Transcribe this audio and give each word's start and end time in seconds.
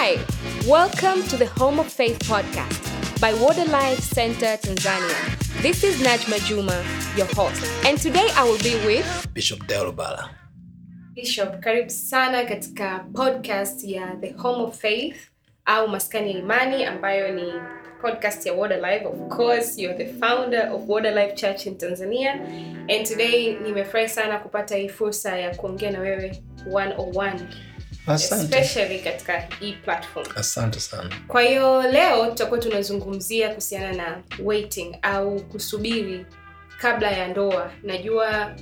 Hi, 0.00 0.14
welcome 0.68 1.24
to 1.26 1.36
the 1.36 1.46
Home 1.58 1.80
of 1.80 1.90
Faith 1.92 2.20
podcast 2.20 3.20
by 3.20 3.34
Water 3.34 3.64
Life 3.64 3.98
Center 3.98 4.54
Tanzania. 4.56 5.18
This 5.60 5.82
is 5.82 6.00
Najma 6.00 6.38
Juma, 6.46 6.84
your 7.16 7.26
host, 7.34 7.66
and 7.84 7.98
today 7.98 8.28
I 8.36 8.44
will 8.44 8.58
be 8.62 8.76
with 8.86 9.26
Bishop 9.34 9.58
Delubala. 9.66 10.30
Bishop. 11.16 11.60
Karibu 11.60 11.90
sana 11.90 12.44
katika 12.44 13.04
podcast 13.12 13.84
ya 13.84 14.16
The 14.20 14.30
Home 14.32 14.62
of 14.64 14.78
Faith 14.80 15.16
au 15.64 15.88
Maskani 15.88 16.32
ya 16.32 16.38
Imani 16.38 16.84
ambayo 16.84 17.32
ni 17.34 17.52
podcast 18.00 18.46
ya 18.46 18.52
Water 18.52 18.80
Life. 18.80 19.04
Of 19.06 19.36
course, 19.36 19.78
you're 19.78 20.04
the 20.04 20.12
founder 20.12 20.70
of 20.72 20.88
Water 20.88 21.14
Life 21.14 21.34
Church 21.34 21.66
in 21.66 21.76
Tanzania. 21.78 22.32
And 22.88 23.06
today 23.06 23.54
nimefurahi 23.62 24.08
sana 24.08 24.38
kupata 24.38 24.76
hii 24.76 24.88
fursa 24.88 25.38
ya 25.38 25.54
kuongea 25.56 25.90
na 25.90 26.00
wewe 26.00 26.42
one 26.72 26.94
on 26.98 27.16
one, 27.16 27.40
Asante, 28.14 28.58
especially 28.58 28.98
katika 28.98 29.40
hii 29.60 29.72
platform. 29.72 30.26
asante 30.36 30.80
sana. 30.80 31.10
Kwa 31.28 31.42
hiyo 31.42 31.82
leo 31.82 32.26
tutakuwa 32.26 32.60
tunazungumzia 32.60 33.48
kuhusiana 33.48 33.92
na 33.92 34.22
waiting 34.44 34.96
au 35.02 35.40
kusubiri 35.42 36.26
kabla 36.80 37.10
ya 37.10 37.28
ndoa. 37.28 37.70
Najua 37.82 38.54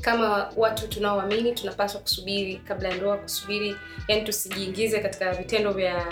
kama 0.00 0.52
watu 0.56 0.88
tunaoamini 0.88 1.52
tunapaswa 1.52 2.00
kusubiri 2.00 2.56
kabla 2.56 2.88
ya 2.88 2.96
ndoa, 2.96 3.16
kusubiri 3.16 3.76
yani 4.08 4.22
tusijiingize 4.22 4.98
katika 5.00 5.32
vitendo 5.32 5.72
vya 5.72 6.06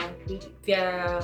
vya 0.64 1.22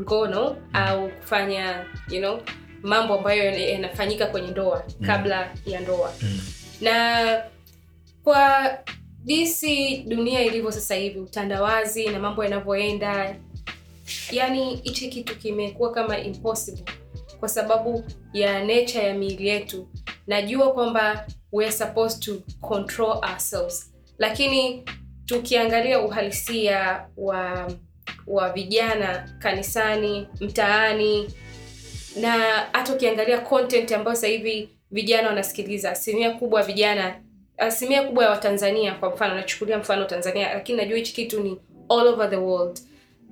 ngono 0.00 0.56
au 0.72 1.08
kufanya 1.10 1.86
you 2.10 2.18
know 2.18 2.40
mambo 2.82 3.14
ambayo 3.18 3.44
yanafanyika 3.58 4.26
kwenye 4.26 4.50
ndoa 4.50 4.84
kabla 5.06 5.54
ya 5.66 5.80
ndoa 5.80 6.12
Mm. 6.22 6.40
na 6.80 7.42
kwa 8.24 8.70
jinsi 9.24 9.96
dunia 9.96 10.42
ilivyo 10.42 10.72
sasa 10.72 10.94
hivi 10.94 11.18
utandawazi 11.20 12.08
na 12.08 12.18
mambo 12.18 12.44
yanavyoenda 12.44 13.36
yani 14.32 14.76
hichi 14.76 15.08
kitu 15.08 15.36
kimekuwa 15.38 15.92
kama 15.92 16.18
impossible 16.18 16.84
kwa 17.40 17.48
sababu 17.48 18.04
ya 18.32 18.64
nature 18.64 19.04
ya 19.04 19.14
miili 19.14 19.48
yetu. 19.48 19.88
Najua 20.26 20.72
kwamba 20.72 21.26
we're 21.52 21.72
supposed 21.72 22.20
to 22.22 22.42
control 22.60 23.10
ourselves. 23.30 23.94
Lakini 24.18 24.82
tukiangalia 25.26 26.00
uhalisia 26.00 27.06
wa 27.16 27.70
wa 28.26 28.52
vijana 28.52 29.36
kanisani 29.38 30.28
mtaani 30.40 31.28
na 32.20 32.32
hata 32.72 32.92
ukiangalia 32.94 33.38
content 33.40 33.92
ambayo 33.92 34.14
sasa 34.14 34.26
hivi 34.26 34.68
vijana 34.90 35.28
wanasikiliza 35.28 35.90
asilimia 35.90 36.30
kubwa 36.30 36.62
vijana 36.62 37.20
asilimia 37.58 38.02
kubwa 38.02 38.24
ya 38.24 38.30
watanzania 38.30 38.94
kwa 38.94 39.10
mfano 39.10 39.34
nachukulia 39.34 39.78
mfano 39.78 40.04
tanzania 40.04 40.54
lakini 40.54 40.78
najua 40.78 40.96
hichi 40.96 41.12
kitu 41.14 41.40
ni 41.40 41.60
all 41.88 42.06
over 42.06 42.30
the 42.30 42.36
world. 42.36 42.80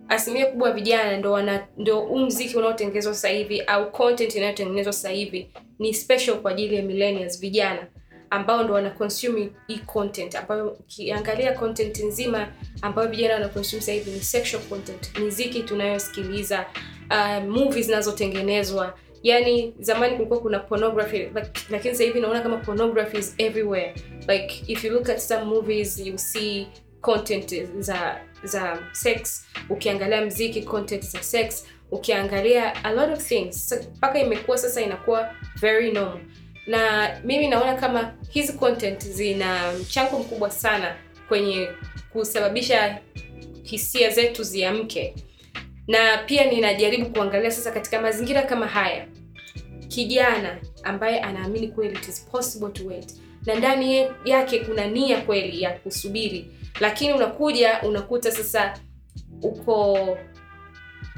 Asilimia 0.08 0.46
kubwa 0.46 0.68
ya 0.68 0.74
vijana 0.74 1.16
ndo 1.16 1.32
wana 1.32 1.66
ndo 1.76 2.00
huu 2.00 2.18
mziki 2.18 2.56
unaotengenezwa 2.56 3.14
sasa 3.14 3.28
hivi 3.28 3.60
au 3.60 3.92
content 3.92 4.34
inayotengenezwa 4.34 4.92
sasa 4.92 5.08
hivi 5.08 5.50
ni 5.78 5.94
special 5.94 6.34
kwa 6.36 6.50
ajili 6.50 6.74
ya 6.76 6.82
millennials 6.82 7.40
vijana 7.40 7.86
ambao 8.30 8.62
ndo 8.62 8.74
wana 8.74 8.90
consume 8.90 9.50
hii 9.66 9.78
content. 9.78 10.34
Ambayo 10.34 10.68
ukiangalia 10.68 11.52
content 11.52 11.98
nzima 12.00 12.48
ambayo 12.82 13.08
vijana 13.08 13.34
wana 13.34 13.48
consume 13.48 13.80
sasa 13.82 13.92
hivi 13.92 14.10
ni 14.10 14.20
sexual 14.20 14.62
content 14.62 15.18
muziki 15.18 15.62
tunayosikiliza 15.62 16.66
uh, 17.10 17.44
movies 17.44 17.86
zinazotengenezwa 17.86 18.94
yani 19.22 19.74
zamani 19.80 20.14
kulikuwa 20.16 20.40
kuna 20.40 20.58
pornography 20.58 21.18
like, 21.18 21.50
lakini 21.70 21.94
sasa 21.94 22.04
hivi 22.04 22.20
naona 22.20 22.40
kama 22.40 22.56
pornography 22.56 23.18
is 23.18 23.34
everywhere. 23.38 23.94
Like 24.28 24.64
if 24.66 24.84
you 24.84 24.92
look 24.92 25.08
at 25.10 25.18
some 25.18 25.44
movies 25.44 25.98
you 25.98 26.18
see 26.18 26.66
content 27.00 27.54
za 27.78 28.20
za 28.44 28.78
sex. 28.92 29.46
Ukiangalia 29.70 30.24
mziki 30.24 30.62
content 30.62 31.02
za 31.04 31.22
sex. 31.22 31.66
Ukiangalia 31.90 32.84
a 32.84 32.92
lot 32.92 33.12
of 33.12 33.26
things. 33.28 33.68
So, 33.68 33.76
imekuwa 34.20 34.58
sasa 34.58 34.80
inakuwa 34.80 35.34
very 35.60 35.92
normal. 35.92 36.20
Na 36.66 37.10
mimi 37.24 37.48
naona 37.48 37.74
kama 37.74 38.14
hizi 38.30 38.52
content 38.52 39.04
zina 39.04 39.72
mchango 39.72 40.18
mkubwa 40.18 40.50
sana 40.50 40.96
kwenye 41.28 41.68
kusababisha 42.12 42.98
hisia 43.62 44.10
zetu 44.10 44.42
ziamke 44.42 45.14
na 45.88 46.18
pia 46.18 46.44
ninajaribu 46.44 47.06
kuangalia 47.10 47.50
sasa 47.50 47.72
katika 47.72 48.00
mazingira 48.00 48.42
kama 48.42 48.66
haya 48.66 49.06
kijana 49.88 50.58
ambaye 50.82 51.20
anaamini 51.20 51.68
kweli 51.68 51.94
it 51.94 52.08
is 52.08 52.24
possible 52.30 52.68
to 52.68 52.86
wait. 52.86 53.14
Na 53.46 53.54
ndani 53.54 54.06
yake 54.24 54.60
kuna 54.60 54.86
nia 54.86 55.20
kweli 55.20 55.62
ya 55.62 55.70
kusubiri. 55.78 56.46
Lakini 56.80 57.12
unakuja 57.12 57.82
unakuta 57.82 58.32
sasa 58.32 58.78
uko 59.42 60.18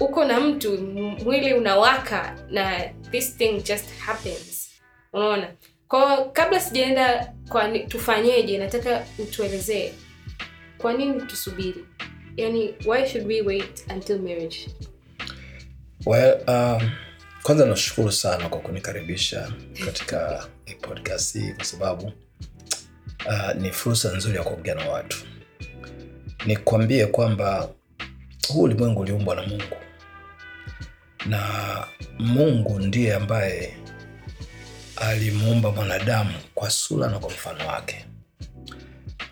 uko 0.01 0.25
na 0.25 0.41
mtu 0.41 0.79
mwili 1.25 1.55
unawaka 1.55 2.39
na 2.51 2.81
this 3.11 3.37
thing 3.37 3.63
just 3.63 3.99
happens. 3.99 4.71
Unaona? 5.13 5.49
Kwao 5.89 6.25
kabla 6.31 6.61
sijaenda 6.61 7.33
kwa 7.49 7.79
tufanyeje 7.79 8.59
nataka 8.59 9.07
utuelezee 9.19 9.93
kwa 10.79 10.93
nini 10.93 11.23
tusubiri 11.23 11.85
yani 12.37 12.75
why 12.87 13.07
should 13.07 13.27
we 13.27 13.43
wait 13.43 13.85
until 13.91 14.19
marriage? 14.19 14.69
Well, 16.07 16.41
um, 16.49 16.91
kwanza 17.43 17.67
nashukuru 17.67 18.13
sana 18.13 18.49
kwa 18.49 18.61
kunikaribisha 18.61 19.53
katika 19.85 20.47
podcast 20.89 21.33
hii 21.39 21.53
kwa 21.53 21.65
sababu 21.65 22.13
uh, 23.27 23.55
ni 23.63 23.71
fursa 23.73 24.17
nzuri 24.17 24.37
ya 24.37 24.43
kuongea 24.43 24.75
na 24.75 24.89
watu. 24.91 25.17
Nikwambie 26.47 27.07
kwamba 27.07 27.69
huu 28.49 28.63
ulimwengu 28.63 29.01
uliumbwa 29.01 29.35
na 29.35 29.43
Mungu. 29.43 29.77
Na 31.27 31.41
Mungu 32.19 32.81
ndiye 32.81 33.15
ambaye 33.15 33.77
alimuumba 34.97 35.71
mwanadamu 35.73 36.35
kwa 36.55 36.71
sura 36.71 37.09
na 37.09 37.19
kwa 37.19 37.31
mfano 37.31 37.67
wake, 37.67 38.05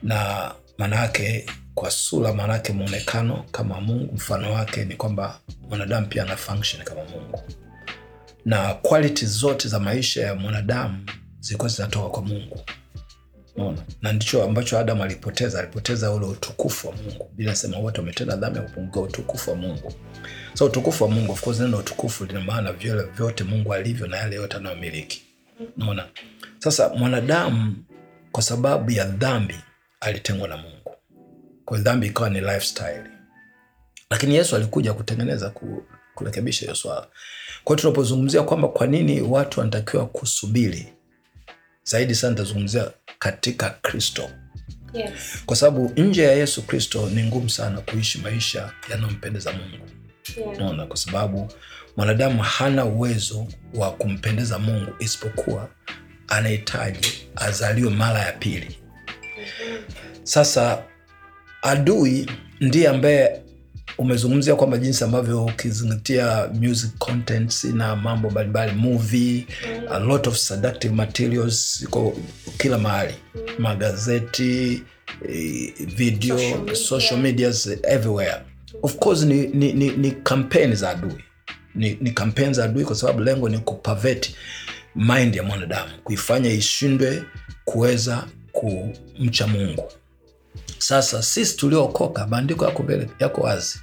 na 0.02 0.50
maanake 0.78 1.46
kwa 1.74 1.90
sura, 1.90 2.32
maanake 2.32 2.72
mwonekano 2.72 3.44
kama 3.52 3.80
Mungu, 3.80 4.14
mfano 4.14 4.52
wake 4.52 4.84
ni 4.84 4.96
kwamba 4.96 5.40
mwanadamu 5.68 6.06
pia 6.06 6.22
ana 6.22 6.36
function 6.36 6.82
kama 6.84 7.00
Mungu, 7.04 7.42
na 8.44 8.74
quality 8.74 9.26
zote 9.26 9.68
za 9.68 9.80
maisha 9.80 10.22
ya 10.26 10.34
mwanadamu 10.34 11.06
zilikuwa 11.40 11.68
zinatoka 11.68 12.08
kwa 12.08 12.22
Mungu. 12.22 12.60
Unaona? 13.56 13.78
na 14.02 14.12
ndicho 14.12 14.42
ambacho 14.44 14.78
Adamu 14.78 15.02
alipoteza, 15.02 15.58
alipoteza 15.58 16.10
ule 16.12 16.26
utukufu 16.26 16.88
wa 16.88 16.94
Mungu. 16.96 17.30
Bila 17.34 17.54
sema 17.56 17.78
wote 17.78 18.00
wametenda 18.00 18.36
dhambi 18.36 18.58
ya 18.58 18.64
kupunguka 18.64 19.00
utukufu 19.00 19.50
wa 19.50 19.56
Mungu. 19.56 19.92
So 20.54 20.64
utukufu 20.64 21.04
wa 21.04 21.10
Mungu, 21.10 21.32
of 21.32 21.40
course, 21.42 21.60
neno 21.60 21.78
utukufu 21.78 22.24
lina 22.24 22.40
maana 22.40 22.72
vile 22.72 23.02
vyote 23.02 23.44
Mungu 23.44 23.74
alivyo 23.74 24.06
na 24.06 24.16
yale 24.16 24.36
yote 24.36 24.56
anayomiliki. 24.56 25.22
Unaona? 25.76 26.06
Sasa 26.58 26.88
mwanadamu 26.88 27.76
kwa 28.32 28.42
sababu 28.42 28.90
ya 28.90 29.04
dhambi 29.04 29.54
alitengwa 30.00 30.48
na 30.48 30.56
Mungu, 30.56 30.81
kwa 31.64 31.78
dhambi 31.78 32.06
ikawa 32.06 32.30
ni 32.30 32.40
lifestyle, 32.40 33.04
lakini 34.10 34.34
Yesu 34.34 34.56
alikuja 34.56 34.92
kutengeneza 34.92 35.50
ku, 35.50 35.82
kurekebisha 36.14 36.60
hiyo 36.60 36.74
swala. 36.74 37.06
Kwa 37.64 37.76
hiyo 37.76 37.80
tunapozungumzia 37.82 38.42
kwamba 38.42 38.68
kwa 38.68 38.86
nini 38.86 39.20
watu 39.20 39.60
wanatakiwa 39.60 40.06
kusubiri, 40.06 40.92
zaidi 41.84 42.14
sana 42.14 42.34
tazungumzia 42.36 42.90
katika 43.18 43.70
Kristo, 43.70 44.30
yes. 44.92 45.12
kwa 45.46 45.56
sababu 45.56 45.92
nje 45.96 46.22
ya 46.22 46.32
Yesu 46.32 46.62
Kristo 46.62 47.10
ni 47.14 47.22
ngumu 47.22 47.50
sana 47.50 47.80
kuishi 47.80 48.18
maisha 48.18 48.72
yanayompendeza 48.90 49.52
Mungu. 49.52 49.88
yeah. 50.36 50.58
Naona 50.58 50.86
kwa 50.86 50.96
sababu 50.96 51.52
mwanadamu 51.96 52.42
hana 52.42 52.84
uwezo 52.84 53.46
wa 53.74 53.90
kumpendeza 53.92 54.58
Mungu 54.58 54.92
isipokuwa 54.98 55.68
anahitaji 56.28 57.28
azaliwe 57.36 57.90
mara 57.90 58.18
ya 58.20 58.32
pili. 58.32 58.78
Sasa 60.22 60.82
adui 61.62 62.26
ndiye 62.60 62.88
ambaye 62.88 63.42
umezungumzia 63.98 64.56
kwamba 64.56 64.78
jinsi 64.78 65.04
ambavyo 65.04 65.44
ukizingatia 65.44 66.48
music 66.60 66.90
contents 66.98 67.64
na 67.64 67.96
mambo 67.96 68.30
mbalimbali 68.30 68.72
movie 68.72 69.46
a 69.90 69.98
lot 69.98 70.28
of 70.30 70.36
seductive 70.36 70.94
materials 70.94 71.80
iko 71.82 72.16
kila 72.58 72.78
mahali. 72.78 73.14
Magazeti 73.58 74.82
eh, 75.28 75.72
video 75.96 76.38
Social 76.38 76.58
media. 76.58 76.74
social 76.76 77.20
medias 77.20 77.68
everywhere. 77.82 78.36
Of 78.82 78.96
course 78.98 79.22
ni, 79.22 79.46
ni, 79.46 79.72
ni, 79.72 79.90
ni 79.90 80.10
kampeni 80.10 80.74
za 80.74 80.90
adui. 80.90 81.24
Ni, 81.74 81.98
ni 82.00 82.10
kampeni 82.10 82.54
za 82.54 82.64
adui 82.64 82.84
kwa 82.84 82.96
sababu 82.96 83.20
lengo 83.20 83.48
ni 83.48 83.58
kupaveti 83.58 84.36
mind 84.96 85.34
ya 85.34 85.42
mwanadamu 85.42 85.90
kuifanya 86.04 86.50
ishindwe 86.50 87.22
kuweza 87.64 88.24
kumcha 88.52 89.46
mungu 89.46 89.92
sasa 90.82 91.22
sisi 91.22 91.56
tuliookoka 91.56 92.26
maandiko 92.26 92.64
yako 92.64 92.82
mbele 92.82 93.08
yako 93.18 93.40
wazi. 93.40 93.80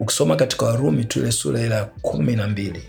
Ukisoma 0.00 0.36
katika 0.36 0.66
warumi 0.66 1.04
tu 1.04 1.18
ile 1.20 1.32
sura 1.32 1.60
ile 1.60 1.74
ya 1.74 1.84
kumi 1.84 2.36
na 2.36 2.48
mbili 2.48 2.82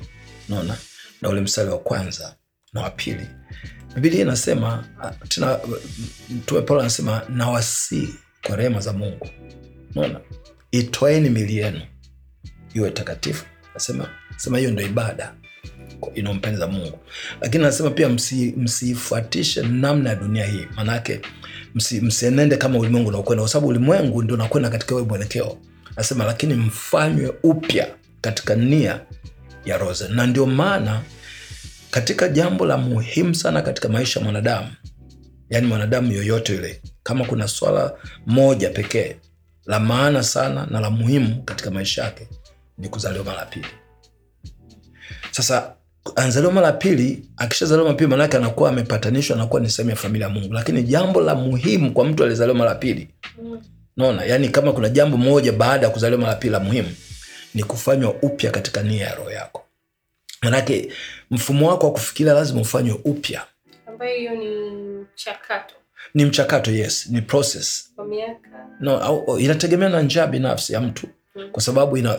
naona 0.49 0.77
na 1.21 1.29
ule 1.29 1.41
mstari 1.41 1.69
wa 1.69 1.77
kwanza 1.79 2.35
na 2.73 2.81
wa 2.81 2.89
pili. 2.89 3.27
Biblia 3.95 4.21
inasema 4.21 4.83
tena 5.27 5.59
mtume 6.29 6.61
paulo 6.61 6.81
anasema 6.81 7.21
nawasii 7.29 8.09
kwa 8.47 8.55
rehema 8.55 8.79
za 8.79 8.93
mungu. 8.93 9.27
Naona 9.95 10.19
itoeni 10.71 11.29
mili 11.29 11.57
yenu 11.57 11.81
iwe 12.73 12.91
takatifu. 12.91 13.45
Nasema 13.73 14.09
sema 14.37 14.57
hiyo 14.57 14.71
ndo 14.71 14.81
ibada 14.83 15.33
inayompendeza 16.15 16.67
Mungu, 16.67 16.99
lakini 17.41 17.63
anasema 17.63 17.89
pia 17.89 18.09
msi, 18.09 18.55
namna 19.71 20.09
ya 20.09 20.15
dunia 20.15 20.45
hii, 20.45 20.67
maanake 20.75 21.21
msi, 21.75 22.01
msienende 22.01 22.57
kama 22.57 22.79
ulimwengu 22.79 23.09
unaokwenda, 23.09 23.41
kwa 23.43 23.49
sababu 23.49 23.67
ulimwengu 23.67 24.21
ndio 24.23 24.35
unakwenda 24.35 24.69
katika 24.69 24.95
huo 24.95 25.05
mwelekeo. 25.05 25.57
Anasema 25.95 26.25
lakini 26.25 26.53
mfanywe 26.53 27.33
upya 27.43 27.87
katika 28.21 28.55
nia 28.55 29.01
ya 29.65 29.77
roho 29.77 29.93
zenu, 29.93 30.15
na 30.15 30.27
ndio 30.27 30.45
maana 30.45 31.01
katika 31.91 32.27
jambo 32.27 32.65
la 32.65 32.77
muhimu 32.77 33.35
sana 33.35 33.61
katika 33.61 33.89
maisha 33.89 34.19
ya 34.19 34.23
mwanadamu, 34.23 34.67
yaani 35.49 35.67
mwanadamu 35.67 36.11
yoyote 36.11 36.53
yule, 36.55 36.81
kama 37.03 37.25
kuna 37.25 37.47
swala 37.47 37.93
moja 38.25 38.69
pekee 38.69 39.15
la 39.65 39.79
maana 39.79 40.23
sana 40.23 40.65
na 40.71 40.79
la 40.79 40.89
muhimu 40.89 41.43
katika 41.43 41.71
maisha 41.71 42.03
yake 42.03 42.27
ni 42.77 42.89
kuzaliwa 42.89 43.25
mara 43.25 43.45
pili. 43.45 43.67
Sasa 45.31 45.74
anzaliwa 46.15 46.53
mara 46.53 46.71
pili, 46.71 47.29
akishazaliwa 47.37 47.85
mara 47.85 47.97
pili, 47.97 48.09
maanake 48.09 48.37
anakuwa 48.37 48.69
amepatanishwa, 48.69 49.35
anakuwa 49.35 49.61
ni 49.61 49.69
sehemu 49.69 49.89
ya 49.89 49.95
familia 49.95 50.27
ya 50.27 50.33
Mungu. 50.33 50.53
Lakini 50.53 50.83
jambo 50.83 51.21
la 51.21 51.35
muhimu 51.35 51.91
kwa 51.93 52.05
mtu 52.05 52.23
aliyezaliwa 52.23 52.57
mara 52.57 52.75
pili, 52.75 53.07
naona 53.97 54.25
yani, 54.25 54.49
kama 54.49 54.71
kuna 54.73 54.89
jambo 54.89 55.17
moja 55.17 55.51
baada 55.51 55.85
ya 55.87 55.91
kuzaliwa 55.93 56.21
mara 56.21 56.35
pili 56.35 56.51
la 56.53 56.59
muhimu 56.59 56.89
ni 57.53 57.63
kufanywa 57.63 58.13
upya 58.21 58.51
katika 58.51 58.83
nia 58.83 59.07
ya 59.07 59.15
roho 59.15 59.31
yako. 59.31 59.65
Maanake 60.41 60.89
mfumo 61.31 61.69
wako 61.69 61.85
wa 61.85 61.91
kufikiria 61.93 62.33
lazima 62.33 62.61
ufanywe 62.61 62.99
upya, 63.03 63.41
ambayo 63.87 64.15
hiyo 64.17 64.35
ni 64.35 64.49
mchakato 65.13 65.75
ni 66.13 66.25
mchakato. 66.25 66.71
Yes, 66.71 67.07
ni 67.09 67.21
process 67.21 67.91
kwa 67.95 68.05
miaka 68.05 68.49
no, 68.79 68.97
au, 69.01 69.39
inategemea 69.39 69.89
na 69.89 70.01
njia 70.01 70.27
binafsi 70.27 70.73
ya 70.73 70.81
mtu. 70.81 71.07
Kwa 71.51 71.61
sababu 71.61 71.97
ina, 71.97 72.13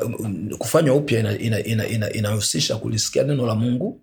kufanywa 0.58 0.96
upya 0.96 1.20
inahusisha 1.20 1.64
ina, 1.64 1.86
ina, 1.86 1.88
ina, 1.88 2.12
ina 2.12 2.76
kulisikia 2.80 3.22
neno 3.22 3.46
la 3.46 3.54
Mungu, 3.54 4.00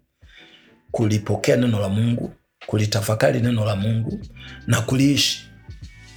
kulipokea 0.91 1.55
neno 1.57 1.79
la 1.79 1.89
Mungu, 1.89 2.33
kulitafakari 2.65 3.39
neno 3.39 3.65
la 3.65 3.75
Mungu 3.75 4.19
na 4.67 4.81
kuliishi. 4.81 5.47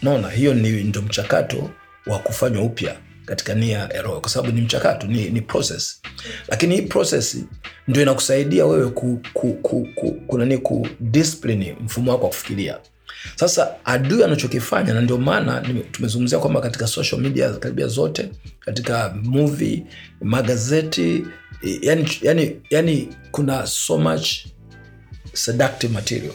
Naona 0.02 0.30
hiyo 0.30 0.54
ni 0.54 0.70
ndo 0.70 1.02
mchakato 1.02 1.70
wa 2.06 2.18
kufanywa 2.18 2.62
upya 2.62 2.96
katika 3.24 3.54
nia 3.54 3.78
ya 3.78 4.02
roho, 4.02 4.20
kwa 4.20 4.30
sababu 4.30 4.52
ni 4.54 4.60
mchakato, 4.60 5.06
ni, 5.06 5.30
ni 5.30 5.40
process. 5.40 6.02
Lakini 6.48 6.76
hii 6.76 6.82
process 6.82 7.36
ndio 7.88 8.02
inakusaidia 8.02 8.66
wewe 8.66 8.90
ku, 8.90 9.20
ku, 9.32 9.52
ku, 9.52 9.88
ku, 9.94 10.12
kunani 10.26 10.58
ku 10.58 10.88
discipline 11.00 11.76
mfumo 11.80 12.10
wako 12.12 12.24
wa 12.24 12.28
kufikiria. 12.30 12.78
Sasa 13.34 13.74
adui 13.84 14.24
anachokifanya, 14.24 14.94
na 14.94 15.00
ndio 15.00 15.18
maana 15.18 15.62
tumezungumzia 15.92 16.38
kwamba 16.38 16.60
katika 16.60 16.86
social 16.86 17.20
media 17.20 17.52
karibia 17.52 17.86
zote, 17.86 18.28
katika 18.60 19.14
movie, 19.22 19.82
magazeti, 20.20 21.24
yani, 21.82 22.08
yani, 22.22 22.56
yani 22.70 23.08
kuna 23.30 23.66
so 23.66 23.98
much 23.98 24.28
seductive 25.32 25.92
material. 25.92 26.32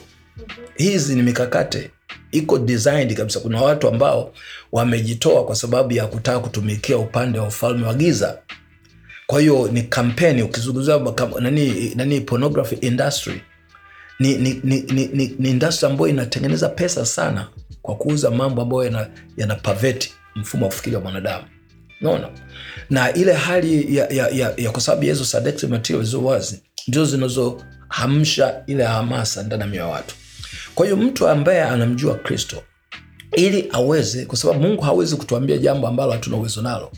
Hizi 0.76 1.16
ni 1.16 1.22
mikakati 1.24 1.90
iko 2.32 2.60
designed 2.60 3.14
kabisa. 3.18 3.40
Kuna 3.40 3.62
watu 3.62 3.88
ambao 3.88 4.34
wamejitoa 4.72 5.46
kwa 5.46 5.56
sababu 5.56 5.94
ya 5.94 6.08
kutaka 6.08 6.40
kutumikia 6.40 6.98
upande 6.98 7.40
wa 7.40 7.48
ufalme 7.48 7.86
wa 7.88 7.94
giza. 7.94 8.38
Kwa 9.28 9.40
hiyo 9.42 9.70
ni 9.72 9.82
kampeni, 9.84 10.44
ukizungumzia 10.44 11.00
nani, 11.40 11.94
nani 11.96 12.22
pornography 12.22 12.76
industry 12.76 13.42
ni, 14.22 14.38
ni, 14.38 14.62
ni, 14.64 14.82
ni, 14.82 15.06
ni, 15.14 15.36
ni 15.40 15.50
industry 15.50 15.88
ambayo 15.90 16.08
inatengeneza 16.10 16.70
pesa 16.70 17.06
sana 17.06 17.48
kwa 17.82 17.96
kuuza 17.96 18.32
mambo 18.32 18.62
ambayo 18.62 18.84
yana, 18.84 19.08
yana 19.38 19.58
mfumo 20.36 20.66
wa 20.66 20.70
kufikiri 20.70 20.96
wa 20.96 21.02
mwanadamu. 21.02 21.44
Naona 22.02 22.30
na 22.90 23.14
ile 23.14 23.34
hali 23.34 23.96
ya, 23.98 24.08
ya, 24.10 24.28
ya, 24.30 24.54
ya 24.58 24.72
kwa 24.72 24.82
sababu 24.82 25.04
hizo 25.04 25.26
sadekti 25.26 25.68
materials 25.68 26.10
zilizo 26.10 26.26
wazi 26.28 26.62
ndio 26.88 27.06
zinazohamsha 27.06 28.64
ile 28.68 28.84
hamasa 28.84 29.44
ndani 29.44 29.62
ya 29.62 29.68
mioyo 29.68 29.86
ya 29.88 29.94
watu. 29.94 30.16
Kwa 30.76 30.86
hiyo 30.86 30.98
mtu 30.98 31.28
ambaye 31.28 31.64
anamjua 31.64 32.16
kristo 32.16 32.64
ili 33.36 33.70
aweze 33.72 34.26
kwa 34.26 34.38
sababu 34.38 34.60
mungu 34.60 34.82
hawezi 34.82 35.16
kutuambia 35.16 35.58
jambo 35.58 35.88
ambalo 35.88 36.12
hatuna 36.12 36.38
uwezo 36.38 36.62
nalo. 36.62 36.92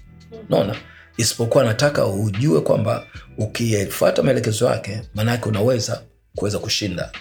Naona 0.50 0.76
isipokuwa 1.18 1.64
anataka 1.64 2.08
ujue 2.08 2.62
kwamba 2.62 3.04
ukifuata 3.38 4.24
maelekezo 4.24 4.66
yake 4.66 5.02
maanake 5.16 5.50
unaweza 5.50 6.02
kuweza 6.36 6.60
kushinda. 6.60 7.12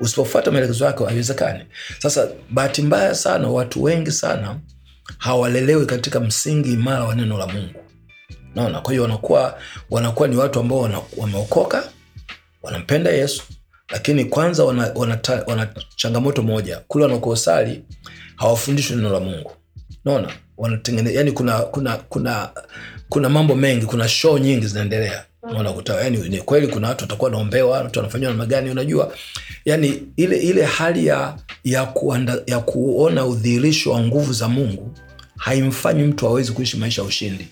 Usipofuata 0.00 0.50
maelekezo 0.50 0.84
yake 0.84 1.04
haiwezekani. 1.04 1.64
Sasa 1.98 2.28
bahati 2.50 2.82
mbaya 2.82 3.14
sana 3.14 3.48
watu 3.48 3.82
wengi 3.82 4.10
sana 4.12 4.58
hawalelewi 5.18 5.86
katika 5.86 6.20
msingi 6.20 6.72
imara 6.72 7.04
wa 7.04 7.14
neno 7.14 7.38
la 7.38 7.46
mungu. 7.46 7.84
Naona 8.54 8.80
kwa 8.80 8.92
hiyo 8.92 9.02
wanakuwa 9.02 9.58
wanakuwa 9.90 10.28
ni 10.28 10.36
watu 10.36 10.60
ambao 10.60 10.90
wameokoka 11.16 11.84
wanampenda 12.62 13.10
yesu 13.10 13.42
lakini 13.88 14.24
kwanza 14.24 14.64
wana, 14.64 14.92
wana, 14.94 15.18
wana 15.46 15.68
changamoto 15.96 16.42
moja. 16.42 16.78
Kule 16.88 17.04
wanakosali 17.04 17.84
hawafundishwi 18.36 18.96
neno 18.96 19.10
la 19.12 19.20
mungu. 19.20 19.52
Naona 20.04 20.32
wanatengeneza, 20.56 21.18
yani 21.18 21.32
kuna 21.32 21.58
kuna 21.60 21.96
kuna 21.96 22.50
kuna 23.08 23.28
mambo 23.28 23.54
mengi 23.54 23.86
kuna 23.86 24.08
show 24.08 24.38
nyingi 24.38 24.66
zinaendelea 24.66 25.24
naona 25.52 25.72
kuta 25.72 25.94
yani 26.02 26.28
ni 26.28 26.38
kweli 26.38 26.66
kuna 26.68 26.88
watu 26.88 27.04
watakuwa 27.04 27.30
naombewa, 27.30 27.70
watu 27.80 27.98
wanafanyiwa 27.98 28.30
namna 28.30 28.46
gani 28.46 28.70
unajua? 28.70 29.14
Yani 29.64 30.02
ile 30.16 30.36
ile 30.36 30.64
hali 30.64 31.06
ya 31.06 31.38
ya, 31.64 31.86
kuanda, 31.86 32.38
ya 32.46 32.58
kuona 32.60 33.26
udhihirisho 33.26 33.90
wa 33.92 34.00
nguvu 34.00 34.32
za 34.32 34.48
mungu 34.48 34.94
haimfanyi 35.36 36.02
mtu 36.02 36.26
awezi 36.26 36.52
kuishi 36.52 36.76
maisha 36.76 37.02
ya 37.02 37.08
ushindi. 37.08 37.48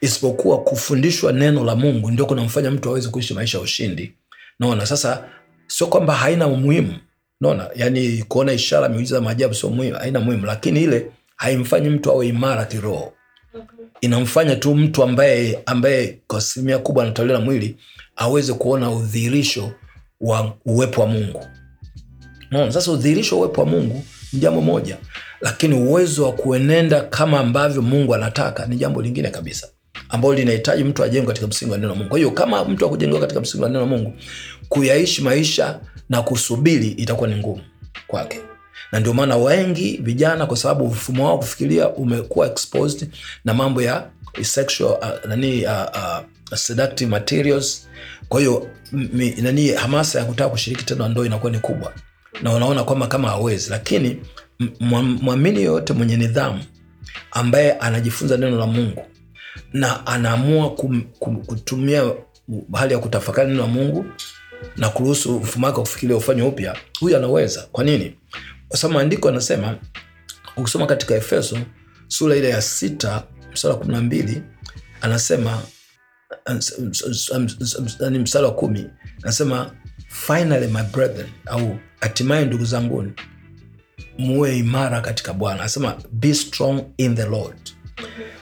Isipokuwa 0.00 0.58
kufundishwa 0.60 1.32
neno 1.32 1.64
la 1.64 1.76
mungu 1.76 2.10
ndio 2.10 2.26
kunamfanya 2.26 2.70
mtu 2.70 2.88
awezi 2.88 3.08
kuishi 3.08 3.34
maisha 3.34 3.58
ya 3.58 3.64
ushindi. 3.64 4.12
Naona 4.60 4.86
sasa 4.86 5.24
sio 5.66 5.86
kwamba 5.86 6.14
haina 6.14 6.46
umuhimu. 6.46 6.94
Naona 7.40 7.68
yani 7.76 8.22
kuona 8.28 8.52
ishara 8.52 8.88
miujiza 8.88 9.20
maajabu 9.20 9.54
sio 9.54 9.70
muhimu 9.70 9.96
haina 9.96 10.20
muhimu 10.20 10.46
lakini 10.46 10.82
ile 10.82 11.10
haimfanyi 11.36 11.88
mtu 11.88 12.10
awe 12.10 12.28
imara 12.28 12.64
kiroho 12.64 13.12
inamfanya 14.00 14.56
tu 14.56 14.74
mtu 14.74 15.02
ambaye 15.02 15.58
ambaye 15.66 16.18
kwa 16.26 16.38
asilimia 16.38 16.78
kubwa 16.78 17.04
anatolewa 17.04 17.38
na 17.38 17.44
mwili 17.44 17.76
aweze 18.16 18.52
kuona 18.52 18.90
udhihirisho 18.90 19.72
wa 20.20 20.52
uwepo 20.66 21.00
wa 21.00 21.06
mungu. 21.06 21.46
No, 22.50 22.72
sasa 22.72 22.92
udhihirisho 22.92 23.34
wa 23.38 23.46
uwepo 23.46 23.60
wa 23.60 23.66
mungu 23.66 24.04
ni 24.32 24.38
jambo 24.40 24.60
moja 24.60 24.96
lakini 25.40 25.74
uwezo 25.74 26.24
wa 26.24 26.32
kuenenda 26.32 27.00
kama 27.00 27.40
ambavyo 27.40 27.82
mungu 27.82 28.14
anataka 28.14 28.66
ni 28.66 28.76
jambo 28.76 29.02
lingine 29.02 29.30
kabisa 29.30 29.68
ambalo 30.08 30.34
linahitaji 30.34 30.84
mtu 30.84 31.04
ajengwe 31.04 31.26
katika 31.28 31.46
msingi 31.46 31.72
wa 31.72 31.78
neno 31.78 31.88
la 31.88 31.94
mungu. 31.94 32.08
Kwa 32.08 32.18
hiyo 32.18 32.30
kama 32.30 32.64
mtu 32.64 32.86
akujengewa 32.86 33.20
katika 33.20 33.40
msingi 33.40 33.62
wa 33.62 33.68
neno 33.68 33.80
la 33.80 33.86
mungu 33.86 34.12
kuyaishi 34.68 35.22
maisha 35.22 35.80
na 36.08 36.22
kusubiri 36.22 36.88
itakuwa 36.88 37.28
ni 37.28 37.36
ngumu 37.36 37.62
kwake 38.06 38.40
na 38.94 39.00
ndio 39.00 39.12
maana 39.14 39.36
wengi 39.36 39.96
vijana 40.02 40.46
kwa 40.46 40.56
sababu 40.56 40.86
mfumo 40.86 41.24
wao 41.24 41.38
kufikiria 41.38 41.88
umekuwa 41.88 42.46
exposed 42.46 43.08
na 43.44 43.54
mambo 43.54 43.82
ya 43.82 44.06
sexual 44.42 44.90
uh, 44.92 45.28
nani 45.28 45.66
uh, 45.66 45.72
uh, 46.52 46.56
seductive 46.58 47.10
materials. 47.10 47.88
Kwa 48.28 48.40
hiyo 48.40 48.68
nani 49.42 49.68
hamasa 49.68 50.18
ya 50.18 50.24
kutaka 50.24 50.50
kushiriki 50.50 50.84
tendo 50.84 51.04
la 51.04 51.10
ndoa 51.10 51.26
inakuwa 51.26 51.52
ni 51.52 51.58
kubwa. 51.58 51.92
Na 52.42 52.52
unaona 52.52 52.84
kwamba 52.84 53.06
kama 53.06 53.28
hawezi 53.28 53.70
lakini 53.70 54.16
mwamini 55.20 55.62
yoyote 55.62 55.92
mwenye 55.92 56.16
nidhamu 56.16 56.64
ambaye 57.30 57.72
anajifunza 57.72 58.36
neno 58.36 58.58
la 58.58 58.66
mungu 58.66 59.04
na 59.72 60.06
anaamua 60.06 60.70
kum, 60.70 61.02
kum, 61.18 61.36
kutumia 61.44 62.12
hali 62.72 62.92
ya 62.92 62.98
kutafakari 62.98 63.50
neno 63.50 63.62
la 63.62 63.68
mungu 63.68 64.06
na 64.76 64.88
kuruhusu 64.88 65.40
mfumo 65.40 65.66
wake 65.66 65.78
wa 65.78 65.84
kufikiria 65.84 66.16
ufanywe 66.16 66.46
upya 66.48 66.76
huyu 67.00 67.16
anaweza. 67.16 67.68
Kwa 67.72 67.84
nini 67.84 68.14
kwa 68.68 68.78
sababu 68.78 68.98
maandiko 68.98 69.28
anasema 69.28 69.78
ukisoma 70.56 70.86
katika 70.86 71.14
efeso 71.14 71.58
sura 72.08 72.36
ile 72.36 72.48
ya 72.50 72.62
sita 72.62 73.22
mstari 73.52 73.74
wa 73.74 73.80
kumi 73.80 73.92
na 73.92 74.00
mbili 74.00 74.42
anasema 75.00 75.62
ni 78.10 78.18
mstari 78.18 78.44
wa 78.44 78.54
kumi 78.54 78.90
anasema 79.22 79.70
finally 80.08 80.66
my 80.66 80.82
brethren 80.82 81.26
au 81.46 81.78
hatimaye 82.00 82.44
ndugu 82.44 82.64
zanguni 82.64 83.12
muwe 84.18 84.58
imara 84.58 85.00
katika 85.00 85.32
bwana. 85.32 85.60
Anasema 85.60 85.96
be 86.12 86.34
strong 86.34 86.82
in 86.96 87.14
the 87.16 87.24
lord. 87.26 87.56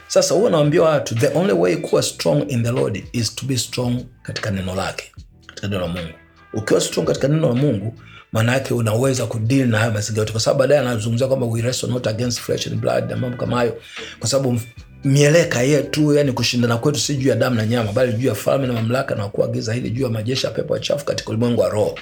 Sasa 0.07 0.35
huwa 0.35 0.49
nawambia 0.49 0.81
watu 0.81 1.15
the 1.15 1.27
only 1.37 1.53
way 1.53 1.75
kuwa 1.75 2.03
strong 2.03 2.45
in 2.51 2.63
the 2.63 2.71
lord 2.71 3.03
is 3.11 3.35
to 3.35 3.45
be 3.45 3.57
strong 3.57 3.97
katika 4.21 4.51
neno 4.51 4.75
lake 4.75 5.11
katika 5.45 5.67
neno 5.67 5.81
la 5.81 5.87
mungu 5.87 6.13
ukiwa 6.53 6.81
strong 6.81 7.05
katika 7.07 7.27
neno 7.27 7.47
la 7.47 7.53
mungu 7.55 7.93
maana 8.31 8.53
yake 8.53 8.73
unaweza 8.73 9.25
kudili 9.25 9.63
na 9.65 9.77
haya 9.77 9.91
mazingira 9.91 10.21
yote. 10.21 10.31
Kwa 10.31 10.41
sababu 10.41 10.59
baadaye 10.59 10.79
anazungumzia 10.81 11.27
kwamba 11.27 11.45
we 11.45 11.61
wrestle 11.61 11.89
not 11.89 12.07
against 12.07 12.39
flesh 12.39 12.67
and 12.67 12.75
blood 12.75 13.09
na 13.09 13.15
mambo 13.15 13.37
kama 13.37 13.57
hayo. 13.57 13.77
Kwa 14.19 14.29
sababu 14.29 14.59
mieleka 15.03 15.61
yetu 15.61 16.13
yani 16.13 16.31
kushindana 16.31 16.77
kwetu 16.77 16.99
si 16.99 17.15
juu 17.15 17.29
ya 17.29 17.35
damu 17.35 17.55
na 17.55 17.65
nyama 17.65 17.91
bali 17.91 18.13
juu 18.13 18.27
ya 18.27 18.35
falme 18.35 18.67
na 18.67 18.73
mamlaka 18.73 19.15
na 19.15 19.23
wakuu 19.23 19.41
wa 19.41 19.47
giza 19.47 19.73
hili 19.73 19.89
juu 19.89 20.03
ya 20.03 20.09
majeshi 20.09 20.45
ya 20.45 20.51
pepo 20.51 20.73
wachafu 20.73 21.05
katika 21.05 21.29
ulimwengu 21.29 21.61
wa 21.61 21.69
roho. 21.69 21.99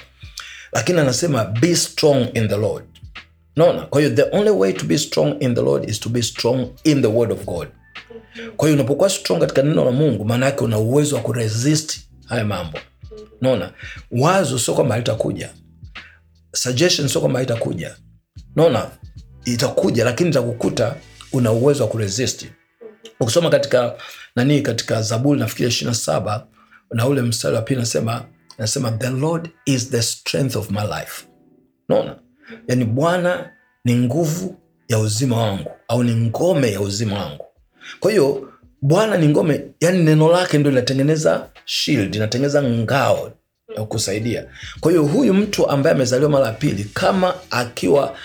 Lakini 0.72 1.00
anasema 1.00 1.44
be 1.44 1.76
strong 1.76 2.26
in 2.34 2.48
the 2.48 2.56
lord. 2.56 2.84
Naona 3.56 3.82
kwa 3.82 4.00
hiyo 4.00 4.14
the 4.14 4.36
only 4.36 4.50
way 4.50 4.72
to 4.72 4.84
be 4.86 4.98
strong 4.98 5.36
in 5.40 5.54
the 5.54 5.60
lord 5.62 5.90
is 5.90 6.00
to 6.00 6.08
be 6.08 6.22
strong 6.22 6.66
in 6.84 7.02
the 7.02 7.08
word 7.08 7.32
of 7.32 7.44
god. 7.44 7.68
Kwa 8.56 8.68
hiyo 8.68 8.80
unapokuwa 8.80 9.10
strong 9.10 9.40
katika 9.40 9.62
neno 9.62 9.84
la 9.84 9.90
Mungu, 9.90 10.24
maana 10.24 10.46
yake 10.46 10.64
una 10.64 10.78
uwezo 10.78 11.16
wa 11.16 11.22
kuresist 11.22 12.00
haya 12.26 12.44
mambo. 12.44 12.78
Naona 13.42 13.72
wazo 14.10 14.58
sio 14.58 14.74
kwamba 14.74 14.94
halitakuja, 14.94 15.50
suggestion 16.52 17.08
sio 17.08 17.20
kwamba 17.20 17.38
haitakuja, 17.38 17.96
naona 18.56 18.90
itakuja, 19.44 20.04
lakini 20.04 20.30
itakukuta 20.30 20.96
una 21.32 21.52
uwezo 21.52 21.82
wa 21.82 21.88
kuresist. 21.90 22.46
Ukisoma 23.20 23.50
katika 23.50 23.94
nani, 24.36 24.62
katika 24.62 25.02
Zaburi 25.02 25.40
nafikiri 25.40 25.68
ishirini 25.68 25.90
na 25.90 25.94
saba 25.94 26.46
na 26.90 27.06
ule 27.06 27.22
mstari 27.22 27.56
wa 27.56 27.62
pili 27.62 27.80
nasema 27.80 28.24
nasema 28.58 28.90
the 28.92 29.10
Lord 29.10 29.50
is 29.66 29.90
the 29.90 30.02
strength 30.02 30.56
of 30.56 30.70
my 30.70 30.82
life. 30.82 31.26
Naona 31.88 32.18
yani 32.68 32.84
Bwana 32.84 33.50
ni 33.84 33.96
nguvu 33.96 34.56
ya 34.88 34.98
uzima 34.98 35.36
wangu, 35.36 35.70
au 35.88 36.02
ni 36.02 36.14
ngome 36.14 36.72
ya 36.72 36.80
uzima 36.80 37.18
wangu. 37.24 37.44
Kwa 38.00 38.10
hiyo 38.10 38.51
Bwana 38.82 39.16
ni 39.16 39.28
ngome, 39.28 39.60
yani 39.80 40.02
neno 40.02 40.32
lake 40.32 40.58
ndo 40.58 40.70
linatengeneza 40.70 41.46
shield, 41.64 42.14
linatengeneza 42.14 42.62
ngao 42.62 43.32
ya 43.76 43.84
kusaidia. 43.84 44.44
Kwa 44.80 44.90
hiyo 44.92 45.02
huyu 45.02 45.34
mtu 45.34 45.68
ambaye 45.70 45.94
amezaliwa 45.96 46.30
mara 46.30 46.46
ya 46.46 46.52
pili, 46.52 46.84
kama 46.94 47.34
akiwa 47.50 48.16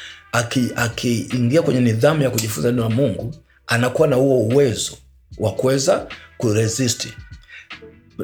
akiingia 0.76 1.60
aki 1.60 1.66
kwenye 1.66 1.80
nidhamu 1.82 2.22
ya 2.24 2.30
kujifunza 2.30 2.72
neno 2.72 2.84
la 2.84 2.90
Mungu, 2.90 3.36
anakuwa 3.68 4.08
na 4.08 4.16
huo 4.16 4.40
uwezo 4.40 4.92
wa 5.38 5.52
kuweza 5.52 6.08
kuresist 6.38 7.08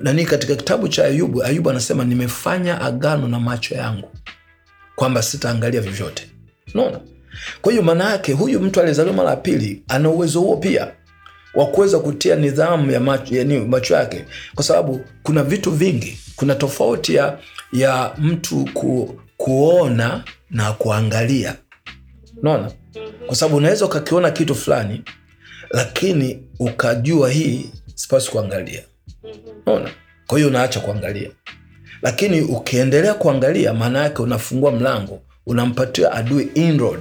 nani. 0.02 0.25
Katika 0.25 0.56
kitabu 0.56 0.88
cha 0.88 1.06
Ayubu, 1.06 1.44
Ayubu 1.44 1.70
anasema 1.70 2.04
nimefanya 2.06 2.82
agano 2.82 3.28
na 3.28 3.40
macho 3.40 3.75
yangu 3.75 4.10
kwamba 4.96 5.22
sitaangalia 5.22 5.82
vyovyote. 5.82 6.30
Unaona? 6.74 7.00
Kwa 7.62 7.72
hiyo 7.72 7.84
maana 7.84 8.10
yake 8.12 8.34
huyu 8.34 8.60
mtu 8.60 8.80
aliyezaliwa 8.80 9.16
mara 9.16 9.30
ya 9.30 9.36
pili 9.36 9.84
ana 9.88 10.10
uwezo 10.10 10.40
huo 10.42 10.58
pia 10.58 10.92
wa 11.55 11.65
kuweza 11.65 12.00
kutia 12.00 12.36
nidhamu 12.36 12.91
ya 12.91 13.00
macho, 13.00 13.36
yani 13.36 13.60
macho 13.60 13.93
yake, 13.95 14.25
kwa 14.55 14.63
sababu 14.63 15.01
kuna 15.24 15.43
vitu 15.43 15.72
vingi. 15.72 16.19
Kuna 16.36 16.55
tofauti 16.55 17.15
ya, 17.15 17.38
ya 17.74 18.12
mtu 18.17 18.69
ku, 18.74 19.19
kuona 19.38 20.24
na 20.50 20.72
kuangalia, 20.74 21.55
unaona, 22.41 22.72
kwa 23.27 23.36
sababu 23.36 23.57
unaweza 23.57 23.86
ukakiona 23.86 24.31
kitu 24.31 24.55
fulani 24.55 25.03
lakini 25.74 26.43
ukajua 26.60 27.29
hii 27.29 27.69
sipasi 27.95 28.31
kuangalia, 28.31 28.81
unaona. 29.65 29.89
Kwa 30.27 30.38
hiyo 30.38 30.50
unaacha 30.50 30.79
kuangalia, 30.79 31.29
lakini 32.01 32.41
ukiendelea 32.41 33.13
kuangalia, 33.13 33.74
maana 33.74 34.03
yake 34.03 34.22
unafungua 34.22 34.72
mlango, 34.72 35.22
unampatia 35.45 36.12
adui 36.12 36.43
inroad. 36.55 37.00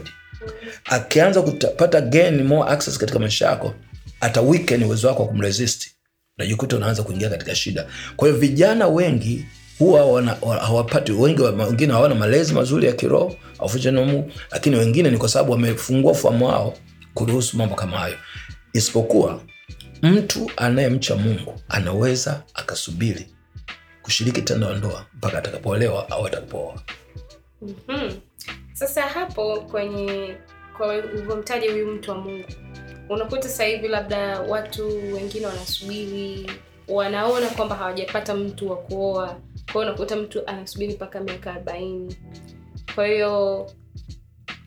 Akianza 0.85 1.42
kupata 1.42 2.00
gain 2.00 2.42
more 2.44 2.71
access 2.73 2.99
katika 2.99 3.18
maisha 3.18 3.47
yako 3.47 3.75
hata 4.23 4.41
weekend 4.41 4.85
uwezo 4.85 5.09
wako 5.09 5.23
wa 5.23 5.29
kumresist, 5.29 5.91
unajikuta 6.38 6.76
unaanza 6.76 7.02
kuingia 7.02 7.31
katika 7.31 7.55
shida. 7.55 7.87
Kwa 8.17 8.29
hiyo 8.29 8.41
vijana 8.41 8.87
wengi 8.88 9.45
huwa 9.79 10.23
hawapati, 10.61 11.12
wengi 11.12 11.43
wengine 11.43 11.93
hawana 11.93 12.14
malezi 12.14 12.55
mazuri 12.55 12.87
ya 12.87 12.93
kiroho 12.93 13.37
au 13.59 13.71
Mungu, 13.93 14.33
lakini 14.50 14.76
wengine 14.76 15.11
ni 15.11 15.19
kwa 15.19 15.29
sababu 15.29 15.52
wamefungua 15.52 16.14
fahamu 16.14 16.47
wao 16.47 16.75
kuruhusu 17.14 17.57
mambo 17.57 17.75
kama 17.75 17.99
hayo. 17.99 18.17
Isipokuwa 18.73 19.41
mtu 20.02 20.50
anayemcha 20.57 21.17
Mungu 21.17 21.61
anaweza 21.69 22.43
akasubiri 22.55 23.26
kushiriki 24.02 24.43
tendo 24.43 24.71
la 24.71 24.79
ndoa 24.79 25.07
mpaka 25.14 25.38
atakapoolewa 25.38 26.11
au 26.11 26.26
atakapooa. 26.26 26.83
mm 27.62 27.75
-hmm. 27.88 28.12
Sasa 28.73 29.02
hapo 29.02 29.61
kwenye 29.61 30.35
kwa 30.76 30.88
ulivyomtaja 30.88 31.71
huyu 31.73 31.87
mtu 31.87 32.11
wa 32.11 32.17
Mungu 32.19 32.45
unakuta 33.09 33.42
sasa 33.42 33.64
hivi 33.64 33.88
labda 33.88 34.40
watu 34.40 34.88
wengine 35.14 35.47
wanasubiri, 35.47 36.50
wanaona 36.88 37.47
kwamba 37.49 37.76
hawajapata 37.76 38.35
mtu 38.35 38.71
wa 38.71 38.76
kuoa, 38.76 39.26
kwa 39.73 39.73
hiyo 39.73 39.80
unakuta 39.88 40.16
mtu 40.16 40.47
anasubiri 40.49 40.94
mpaka 40.94 41.21
miaka 41.21 41.50
arobaini. 41.52 42.16
Kwa 42.94 43.06
hiyo 43.06 43.66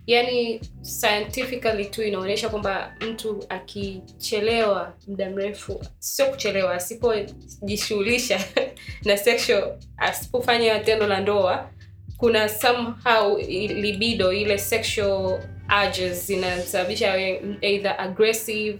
yani 0.08 0.62
scientifically 0.82 1.86
tu 1.86 2.04
inaonyesha 2.04 2.50
kwamba 2.50 2.96
mtu 3.02 3.46
akichelewa 3.50 4.94
muda 5.08 5.30
mrefu, 5.30 5.86
sio 6.00 6.26
kuchelewa, 6.26 6.74
asipojishughulisha 6.74 8.40
na 9.06 9.18
sexual, 9.18 9.78
asipofanya 9.98 10.80
tendo 10.80 11.08
la 11.08 11.22
ndoa, 11.22 11.70
kuna 12.18 12.50
somehow 12.50 13.38
libido 13.38 14.34
ile 14.34 14.58
sexual 14.58 15.40
urges 15.70 16.26
zinasababisha 16.28 17.18
either 17.62 17.96
aggressive 18.00 18.80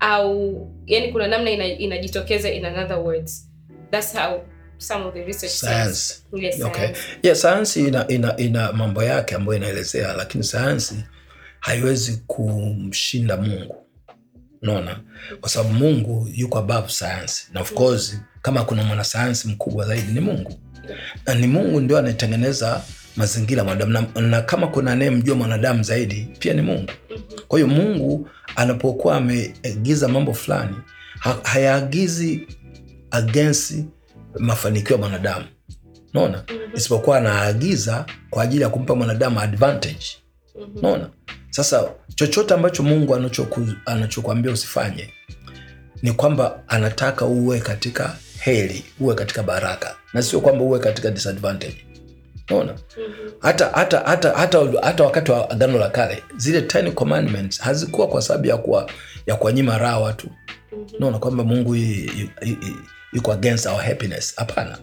au 0.00 0.70
yani 0.86 1.12
kuna 1.12 1.28
namna 1.28 1.50
inajitokeza 1.50 2.50
in 2.50 2.64
another 2.64 2.98
words. 2.98 3.48
That's 3.90 4.12
how 4.16 4.40
some 4.78 5.04
of 5.06 5.14
the 5.14 5.24
research 5.24 5.52
says. 5.52 6.24
Yes, 6.32 6.60
okay. 6.62 6.94
Yeah, 7.22 7.36
sayansi 7.36 7.80
ina, 7.88 8.08
ina, 8.08 8.36
ina 8.36 8.72
mambo 8.72 9.02
yake 9.02 9.34
ambayo 9.34 9.58
inaelezea, 9.58 10.12
lakini 10.12 10.44
sayansi 10.44 10.94
haiwezi 11.60 12.22
kumshinda 12.26 13.36
Mungu, 13.36 13.76
unaona, 14.62 15.00
kwa 15.40 15.48
sababu 15.48 15.74
Mungu 15.74 16.28
yuko 16.34 16.58
above 16.58 16.88
sayansi, 16.88 17.46
na 17.52 17.60
of 17.60 17.72
course 17.74 18.18
kama 18.42 18.64
kuna 18.64 18.82
mwanasayansi 18.82 19.48
mkubwa 19.48 19.86
zaidi 19.86 20.12
ni 20.12 20.20
Mungu, 20.20 20.54
na 21.26 21.34
ni 21.34 21.46
Mungu 21.46 21.80
ndio 21.80 21.98
anayetengeneza 21.98 22.82
mazingira 23.16 23.64
mwanadamu 23.64 24.08
na, 24.14 24.20
na 24.20 24.42
kama 24.42 24.66
kuna 24.66 24.92
anayemjua 24.92 25.36
mwanadamu 25.36 25.82
zaidi 25.82 26.28
pia 26.38 26.54
ni 26.54 26.62
Mungu. 26.62 26.92
Kwa 27.48 27.58
hiyo 27.58 27.68
Mungu 27.68 28.28
anapokuwa 28.56 29.16
ameagiza 29.16 30.08
mambo 30.08 30.34
fulani 30.34 30.76
ha, 31.20 31.38
hayaagizi 31.42 32.46
against 33.10 33.74
mafanikio 34.38 34.92
ya 34.96 34.98
mwanadamu. 35.02 35.44
Naona, 36.14 36.42
isipokuwa 36.74 37.18
anaagiza 37.18 38.06
kwa 38.30 38.42
ajili 38.42 38.62
ya 38.62 38.68
kumpa 38.68 38.94
mwanadamu 38.94 39.40
advantage. 39.40 40.06
Naona. 40.82 41.10
Sasa 41.50 41.90
chochote 42.14 42.54
ambacho 42.54 42.82
Mungu 42.82 43.14
anachokuambia 43.86 44.52
usifanye 44.52 45.08
ni 46.02 46.12
kwamba 46.12 46.62
anataka 46.68 47.24
uwe 47.26 47.60
katika 47.60 48.16
heri, 48.38 48.84
uwe 49.00 49.14
katika 49.14 49.42
baraka, 49.42 49.96
na 50.12 50.22
sio 50.22 50.40
kwamba 50.40 50.64
uwe 50.64 50.78
katika 50.78 51.10
disadvantage. 51.10 51.86
Unaona? 52.54 52.72
Mm-hmm. 52.72 53.32
Hata 53.40 53.70
hata 53.74 54.00
hata 54.00 54.30
hata 54.32 54.58
hata 54.82 55.04
wakati 55.04 55.30
wa 55.32 55.50
Agano 55.50 55.78
la 55.78 55.88
Kale 55.90 56.22
zile 56.36 56.62
Ten 56.62 56.92
Commandments 56.92 57.60
hazikuwa 57.60 58.08
kwa 58.08 58.22
sababu 58.22 58.46
ya 58.46 58.56
kuwa 58.56 58.90
ya 59.26 59.36
kuwanyima 59.36 59.78
raha 59.78 59.98
watu. 59.98 60.26
Mm-hmm. 60.72 60.96
Unaona 60.96 61.18
kwamba 61.18 61.44
Mungu 61.44 61.76
yuko 63.12 63.32
against 63.32 63.66
our 63.66 63.82
happiness. 63.82 64.36
Hapana. 64.36 64.78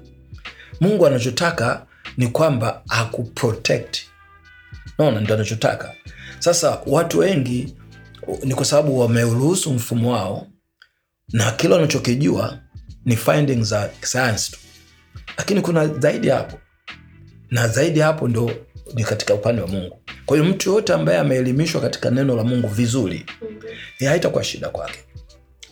Mungu 0.81 1.07
anachotaka 1.07 1.85
ni 2.17 2.27
kwamba 2.27 2.81
akuprotect. 2.89 3.97
Unaona, 4.99 5.21
ndio 5.21 5.35
anachotaka. 5.35 5.93
Sasa 6.39 6.81
watu 6.87 7.19
wengi 7.19 7.75
ni 8.43 8.55
kwa 8.55 8.65
sababu 8.65 8.99
wameuruhusu 8.99 9.73
mfumo 9.73 10.11
wao 10.13 10.47
na 11.33 11.51
kile 11.51 11.73
wanachokijua 11.73 12.59
ni 13.05 13.15
findings 13.15 13.67
za 13.67 13.89
science 14.01 14.51
tu, 14.51 14.57
lakini 15.37 15.61
kuna 15.61 15.87
zaidi 15.87 16.29
hapo 16.29 16.57
na 17.51 17.67
zaidi 17.67 17.99
hapo 17.99 18.27
ndo 18.27 18.51
ni 18.93 19.03
katika 19.03 19.33
upande 19.33 19.61
wa 19.61 19.67
Mungu. 19.67 20.01
Kwa 20.25 20.37
hiyo 20.37 20.49
mtu 20.49 20.69
yoyote 20.69 20.93
ambaye 20.93 21.19
ameelimishwa 21.19 21.81
katika 21.81 22.09
neno 22.11 22.35
la 22.35 22.43
Mungu 22.43 22.67
vizuri, 22.67 23.25
haitakuwa 23.99 24.43
shida 24.43 24.69
kwake. 24.69 24.99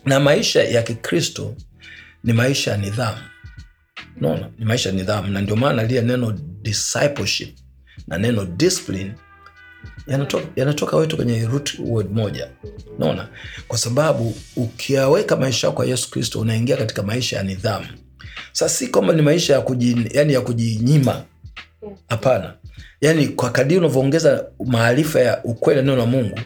Na 0.04 0.20
maisha 0.20 0.64
ya 0.64 0.82
Kikristo 0.82 1.54
ni 2.24 2.32
maisha 2.32 2.70
ya 2.70 2.76
nidhamu, 2.76 3.18
Unaona, 4.20 4.50
ni 4.58 4.64
maisha 4.64 4.92
nidhamu, 4.92 5.28
na 5.28 5.40
ndio 5.40 5.56
maana 5.56 5.82
lile 5.84 6.00
neno 6.02 6.32
discipleship 6.62 7.58
na 8.06 8.18
neno 8.18 8.44
discipline 8.44 9.12
yanatoka, 10.06 10.44
yanatoka 10.56 10.96
wetu 10.96 11.16
kwenye 11.16 11.46
root 11.46 11.78
word 11.78 12.12
moja, 12.12 12.48
Unaona, 12.98 13.28
kwa 13.68 13.78
sababu 13.78 14.36
ukiaweka 14.56 15.36
maisha 15.36 15.66
yako 15.66 15.76
kwa 15.76 15.86
Yesu 15.86 16.10
Kristo 16.10 16.40
unaingia 16.40 16.76
katika 16.76 17.02
maisha 17.02 17.36
ya 17.36 17.42
nidhamu. 17.42 17.86
Sasa 18.52 18.74
si 18.74 18.88
kwamba 18.88 19.12
ni 19.14 19.22
maisha 19.22 19.52
ya 19.54 19.60
kuji, 19.60 19.96
yani 20.14 20.32
ya 20.32 20.40
kujinyima 20.40 21.24
Hapana, 22.08 22.54
yaani 23.00 23.28
kwa 23.28 23.50
kadiri 23.50 23.78
unavyoongeza 23.80 24.44
maarifa 24.66 25.20
ya 25.20 25.44
ukweli 25.44 25.80
neno 25.80 25.96
la 25.96 26.06
Mungu, 26.06 26.40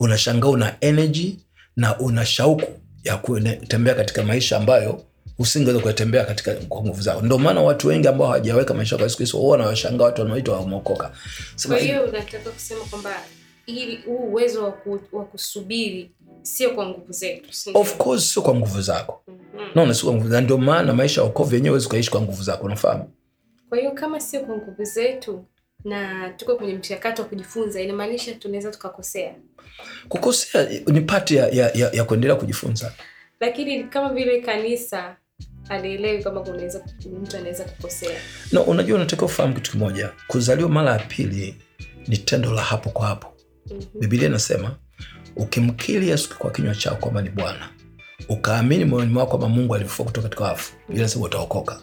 unashangaa 0.00 0.48
una 0.48 0.76
energy 0.80 1.36
na 1.76 1.98
una 1.98 2.26
shauku 2.26 2.80
ya 3.04 3.16
kutembea 3.16 3.94
katika 3.94 4.22
maisha 4.22 4.56
ambayo 4.56 5.02
usingeweza 5.38 5.80
kuyatembea 5.82 6.24
katika 6.24 6.54
kwa 6.54 6.82
nguvu 6.82 7.02
zao. 7.02 7.22
Ndio 7.22 7.38
maana 7.38 7.60
watu 7.60 7.88
wengi 7.88 8.08
ambao 8.08 8.26
hawajaweka 8.26 8.74
maisha 8.74 8.96
kwa 8.96 9.04
Yesu 9.04 9.16
Kristo 9.16 9.38
huwa 9.38 9.52
wanawashangaa 9.52 10.04
watu 10.04 10.22
wanaoitwa 10.22 10.60
wameokoka. 10.60 11.10
Kwa 11.66 11.78
hiyo 11.78 12.02
unataka 12.04 12.50
kusema 12.50 12.80
kwamba 12.84 13.10
ili 13.66 13.96
huu 13.96 14.16
uwezo 14.18 14.74
wa 15.12 15.24
kusubiri 15.24 16.10
sio 16.42 16.70
kwa 16.70 16.86
nguvu 16.86 17.12
zetu. 17.12 17.50
Of 17.78 17.96
course 17.96 18.32
sio 18.32 18.42
kwa 18.42 18.54
nguvu 18.54 18.80
zako. 18.82 19.22
Mm 19.28 19.34
-hmm. 19.56 19.66
Naona 19.74 19.94
sio 19.94 20.04
kwa 20.10 20.14
nguvu. 20.20 20.40
Ndio 20.40 20.58
maana 20.58 20.92
maisha 20.92 21.20
ya 21.20 21.26
wokovu 21.26 21.54
yenyewe 21.54 21.70
huwezi 21.70 21.86
ukaishi 21.86 22.10
kwa 22.10 22.20
nguvu 22.22 22.42
zako, 22.42 22.64
unafahamu? 22.66 23.10
Kwa 23.70 23.78
hiyo 23.78 23.90
kama 23.90 24.20
sio 24.20 24.40
kwa 24.40 24.56
nguvu 24.56 24.84
zetu 24.84 25.44
na 25.84 26.30
tuko 26.30 26.56
kwenye 26.56 26.74
mchakato 26.74 27.22
wa 27.22 27.28
kujifunza, 27.28 27.80
inamaanisha 27.80 28.34
tunaweza 28.34 28.70
tukakosea. 28.70 29.34
Kukosea 30.08 30.68
ni 30.86 31.00
pati 31.00 31.36
ya, 31.36 31.48
ya, 31.48 31.70
ya, 31.74 31.90
ya 31.92 32.04
kuendelea 32.04 32.36
kujifunza. 32.36 32.92
lakini 33.40 33.84
kama 33.84 34.12
vile 34.14 34.40
kanisa 34.40 35.16
alielewi 35.68 36.22
kama 36.22 36.40
kunaweza 36.40 36.84
mtu 37.22 37.36
anaweza 37.36 37.64
kukosea. 37.64 38.20
No, 38.52 38.62
unajua 38.62 38.96
unatakiwa 38.96 39.26
ufahamu 39.26 39.54
kitu 39.54 39.70
kimoja, 39.70 40.10
kuzaliwa 40.26 40.68
mara 40.68 40.92
ya 40.92 40.98
pili 40.98 41.54
ni 42.08 42.16
tendo 42.18 42.52
la 42.52 42.62
hapo 42.62 42.90
kwa 42.90 43.06
hapo. 43.06 43.32
Mhm. 43.70 43.80
Biblia 44.00 44.26
inasema 44.28 44.76
ukimkiri 45.36 46.08
Yesu 46.08 46.38
kwa 46.38 46.50
kinywa 46.50 46.74
chako 46.74 46.96
kwamba 46.96 47.22
ni 47.22 47.30
Bwana, 47.30 47.68
ukaamini 48.28 48.84
moyoni 48.84 49.12
mwako 49.12 49.30
kwamba 49.30 49.48
Mungu 49.48 49.74
alimfufua 49.74 50.06
kutoka 50.06 50.28
katika 50.28 50.44
wafu, 50.44 50.72
Biblia 50.78 51.00
inasema 51.04 51.24
utaokoka. 51.24 51.80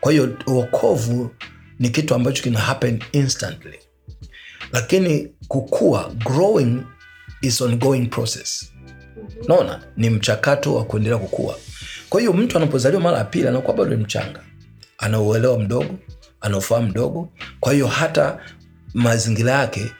Kwa 0.00 0.12
hiyo 0.12 0.36
uokovu 0.46 1.30
ni 1.78 1.90
kitu 1.90 2.14
ambacho 2.14 2.42
kina 2.42 2.58
happen 2.60 3.02
instantly, 3.12 3.78
lakini 4.72 5.28
kukua, 5.48 6.12
growing 6.24 6.82
is 7.42 7.60
ongoing 7.60 8.06
process. 8.06 8.72
Naona 9.48 9.82
ni 9.96 10.10
mchakato 10.10 10.74
wa 10.74 10.84
kuendelea 10.84 11.18
kukua. 11.18 11.56
Kwa 12.08 12.20
hiyo 12.20 12.32
mtu 12.32 12.56
anapozaliwa 12.56 13.02
mara 13.02 13.18
ya 13.18 13.24
pili 13.24 13.48
anakuwa 13.48 13.76
bado 13.76 13.90
ni 13.90 13.96
mchanga, 14.04 14.40
anauelewa 14.98 15.58
mdogo, 15.58 15.94
anaofahamu 16.40 16.88
mdogo. 16.88 17.32
Kwa 17.60 17.72
hiyo 17.72 17.86
hata 17.86 18.38
mazingira 18.94 19.52
yake 19.52 19.92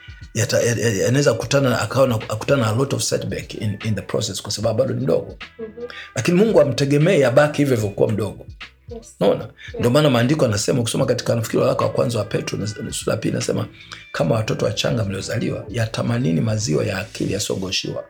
yanaweza 1.02 1.34
kutana 1.34 1.80
akutana 2.28 2.66
a 2.66 2.74
lot 2.74 2.96
of 2.96 3.02
setback 3.02 3.54
in, 3.54 3.78
in 3.84 3.94
the 3.94 4.00
process, 4.02 4.42
kwa 4.42 4.50
sababu 4.52 4.78
bado 4.78 4.94
ni 4.94 5.00
mdogo, 5.00 5.36
Mhm. 5.58 5.68
lakini 6.14 6.36
Mungu 6.38 6.60
amtegemee 6.60 7.24
abaki 7.24 7.58
hivyo 7.58 7.74
hivyo 7.76 7.90
kuwa 7.90 8.12
mdogo. 8.12 8.46
Yes. 8.94 9.16
Naona 9.20 9.48
ndio 9.78 9.90
maana 9.90 10.10
maandiko 10.10 10.44
anasema, 10.44 10.80
ukisoma 10.80 11.06
katika 11.06 11.34
nafikiri 11.34 11.62
waraka 11.62 11.84
wa 11.84 11.90
kwanza 11.90 12.18
wa 12.18 12.24
Petro 12.24 12.58
sura 12.90 13.12
ya 13.12 13.16
pili 13.16 13.34
nasema, 13.34 13.66
kama 14.12 14.34
watoto 14.34 14.64
wachanga 14.66 15.04
mliozaliwa, 15.04 15.64
yatamanini 15.68 16.40
maziwa 16.40 16.84
ya 16.84 16.98
akili 16.98 17.32
yasiyogoshiwa. 17.32 18.04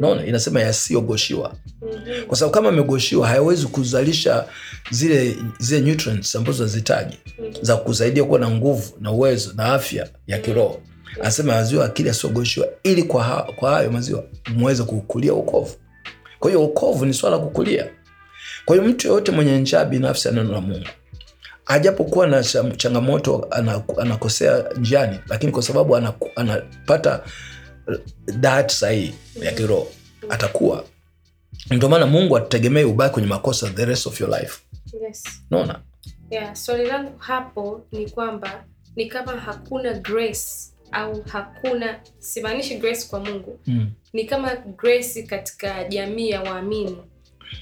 Naona 0.00 0.26
inasema 0.26 0.60
yasiyogoshiwa 0.60 1.54
Mhm. 1.82 2.24
kwa 2.26 2.36
sababu 2.36 2.54
kama 2.54 2.68
amegoshiwa 2.68 3.28
hayawezi 3.28 3.66
kuzalisha 3.66 4.44
zile 4.90 5.36
zile 5.58 5.80
nutrients 5.90 6.36
ambazo 6.36 6.56
zinazihitaji 6.58 7.18
Mhm. 7.38 7.52
za 7.64 7.76
kusaidia 7.76 8.24
kuwa 8.24 8.38
na 8.38 8.50
nguvu 8.50 8.92
na 9.00 9.10
uwezo 9.12 9.52
na 9.56 9.64
afya 9.74 10.08
ya 10.26 10.38
kiroho. 10.38 10.80
Anasema 11.20 11.52
maziwa 11.52 11.84
akili 11.84 12.08
yasiyogoshiwa, 12.08 12.68
ili 12.82 13.02
kwa, 13.02 13.24
ha, 13.24 13.46
kwa 13.56 13.70
hayo 13.70 13.90
maziwa 13.90 14.24
muweze 14.54 14.82
kukulia 14.82 15.32
wokovu. 15.32 15.74
Kwa 16.38 16.50
hiyo 16.50 16.62
wokovu 16.62 17.06
ni 17.06 17.14
swala 17.14 17.36
la 17.36 17.42
kukulia. 17.42 17.86
Kwa 18.64 18.76
hiyo 18.76 18.88
mtu 18.88 19.08
yoyote 19.08 19.32
mwenye 19.32 19.58
njaa 19.60 19.84
binafsi 19.84 20.28
ya 20.28 20.34
neno 20.34 20.52
la 20.52 20.60
Mungu. 20.60 20.86
Ajapokuwa 21.66 22.26
na 22.26 22.42
changamoto 22.76 23.48
anakosea 23.98 24.64
njiani, 24.76 25.18
lakini 25.28 25.52
kwa 25.52 25.62
sababu 25.62 25.96
anaku- 25.96 26.30
anapata 26.36 27.24
dat 28.26 28.36
diet 28.40 28.70
sahihi 28.70 29.14
ya 29.42 29.52
kiroho 29.52 29.86
atakuwa. 30.28 30.84
Ndio 31.70 31.88
maana 31.88 32.06
mungu 32.06 32.36
atutegemee 32.36 32.84
ubaki 32.84 33.12
kwenye 33.12 33.28
makosa 33.28 33.70
the 33.70 33.84
rest 33.84 34.06
of 34.06 34.20
your 34.20 34.30
life. 34.40 34.60
Yes. 35.02 35.22
naona 35.50 35.80
Yeah, 36.30 36.54
swali 36.56 36.86
langu 36.86 37.18
hapo 37.18 37.86
ni 37.92 38.10
kwamba 38.10 38.64
ni 38.96 39.06
kama 39.06 39.32
hakuna 39.32 39.92
grace 39.92 40.44
au 40.92 41.22
hakuna, 41.22 42.00
simaanishi 42.18 42.76
grace 42.78 43.06
kwa 43.10 43.20
Mungu, 43.20 43.58
mm. 43.66 43.90
ni 44.12 44.24
kama 44.24 44.56
grace 44.56 45.22
katika 45.22 45.84
jamii 45.84 46.30
ya 46.30 46.42
waamini 46.42 46.96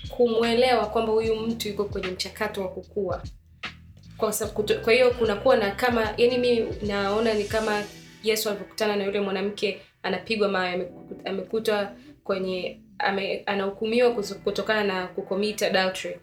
kumwelewa 0.08 0.86
kwamba 0.86 1.12
huyu 1.12 1.36
mtu 1.36 1.68
yuko 1.68 1.84
kwenye 1.84 2.08
mchakato 2.08 2.60
wa 2.62 2.68
kukua. 2.68 3.22
Kwa 4.16 4.32
sababu 4.32 4.74
kwa 4.84 4.92
hiyo 4.92 5.10
kunakuwa 5.10 5.56
na 5.56 5.70
kama, 5.70 6.14
yani 6.16 6.38
mimi 6.38 6.66
naona 6.86 7.34
ni 7.34 7.44
kama 7.44 7.82
Yesu 8.22 8.48
alivyokutana 8.48 8.96
na 8.96 9.04
yule 9.04 9.20
mwanamke 9.20 9.80
anapigwa 10.02 10.48
mawe, 10.48 10.72
ameku- 10.74 11.28
amekutwa 11.28 11.92
kwenye 12.24 12.80
ame, 12.98 13.42
anahukumiwa 13.46 14.12
kutokana 14.44 14.84
na 14.84 15.06
kukomita 15.06 15.66
adultery 15.66 16.16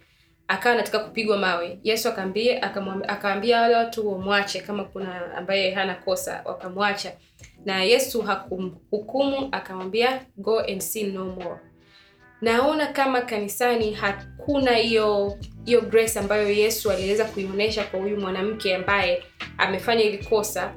akawa 0.48 0.76
anataka 0.76 1.00
kupigwa 1.00 1.38
mawe. 1.38 1.80
Yesu 1.84 2.10
akaambia 2.10 2.64
akaambia 3.08 3.62
wale 3.62 3.76
watu 3.76 4.12
wamwache, 4.12 4.62
kama 4.62 4.84
kuna 4.84 5.36
ambaye 5.38 5.72
hana 5.72 5.96
kosa 5.96 6.42
wakamwacha, 6.46 7.12
na 7.66 7.84
Yesu 7.84 8.22
hakumhukumu, 8.22 9.50
akamwambia 9.52 10.26
go 10.38 10.60
and 10.60 10.80
sin 10.82 11.14
no 11.14 11.26
more. 11.26 11.60
Naona 12.42 12.88
kama 12.88 13.22
kanisani 13.22 13.94
hakuna 13.94 14.72
hiyo 14.76 15.38
hiyo 15.66 15.82
grace 15.82 16.20
ambayo 16.20 16.50
Yesu 16.52 16.92
aliweza 16.92 17.26
kuionyesha 17.26 17.84
kwa 17.84 18.00
huyu 18.00 18.18
mwanamke 18.20 18.76
ambaye 18.76 19.24
amefanya 19.58 20.04
ili 20.04 20.18
kosa 20.18 20.74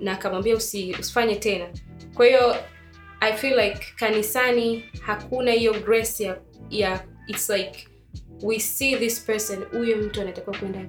na 0.00 0.12
akamwambia 0.12 0.56
usi, 0.56 0.96
usifanye 1.00 1.34
tena. 1.36 1.66
Kwa 2.14 2.26
hiyo 2.26 2.56
I 3.20 3.32
feel 3.32 3.58
like 3.60 3.86
kanisani 3.96 4.84
hakuna 5.00 5.52
hiyo 5.52 5.74
grace 5.74 6.24
ya, 6.24 6.36
ya 6.70 7.04
it's 7.26 7.50
like 7.50 7.88
we 8.42 8.58
see 8.60 8.96
this 8.96 9.20
person, 9.24 9.64
huyu 9.64 9.96
mtu 9.96 10.20
anatakiwa 10.20 10.56
kwenda 10.58 10.80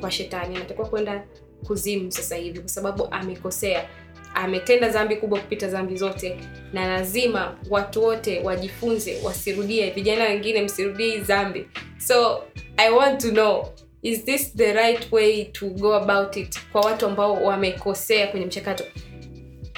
kwa 0.00 0.10
shetani, 0.10 0.56
anatakiwa 0.56 0.88
kwenda 0.88 1.24
kuzimu 1.66 2.12
sasa 2.12 2.36
hivi, 2.36 2.58
kwa 2.60 2.68
sababu 2.68 3.08
amekosea, 3.10 3.88
ametenda 4.34 4.88
dhambi 4.88 5.16
kubwa 5.16 5.40
kupita 5.40 5.66
dhambi 5.68 5.96
zote, 5.96 6.36
na 6.72 6.88
lazima 6.88 7.58
watu 7.70 8.02
wote 8.04 8.40
wajifunze, 8.40 9.20
wasirudie. 9.22 9.90
Vijana 9.90 10.24
wengine 10.24 10.62
msirudie 10.62 11.10
hii 11.10 11.18
dhambi. 11.18 11.66
So 12.06 12.44
I 12.76 12.90
want 12.90 13.20
to 13.20 13.30
know 13.30 13.66
is 14.02 14.24
this 14.24 14.54
the 14.56 14.72
right 14.72 15.12
way 15.12 15.44
to 15.44 15.66
go 15.70 15.94
about 15.94 16.36
it 16.36 16.58
kwa 16.72 16.80
watu 16.80 17.06
ambao 17.06 17.34
wamekosea 17.44 18.26
kwenye 18.26 18.46
mchakato 18.46 18.84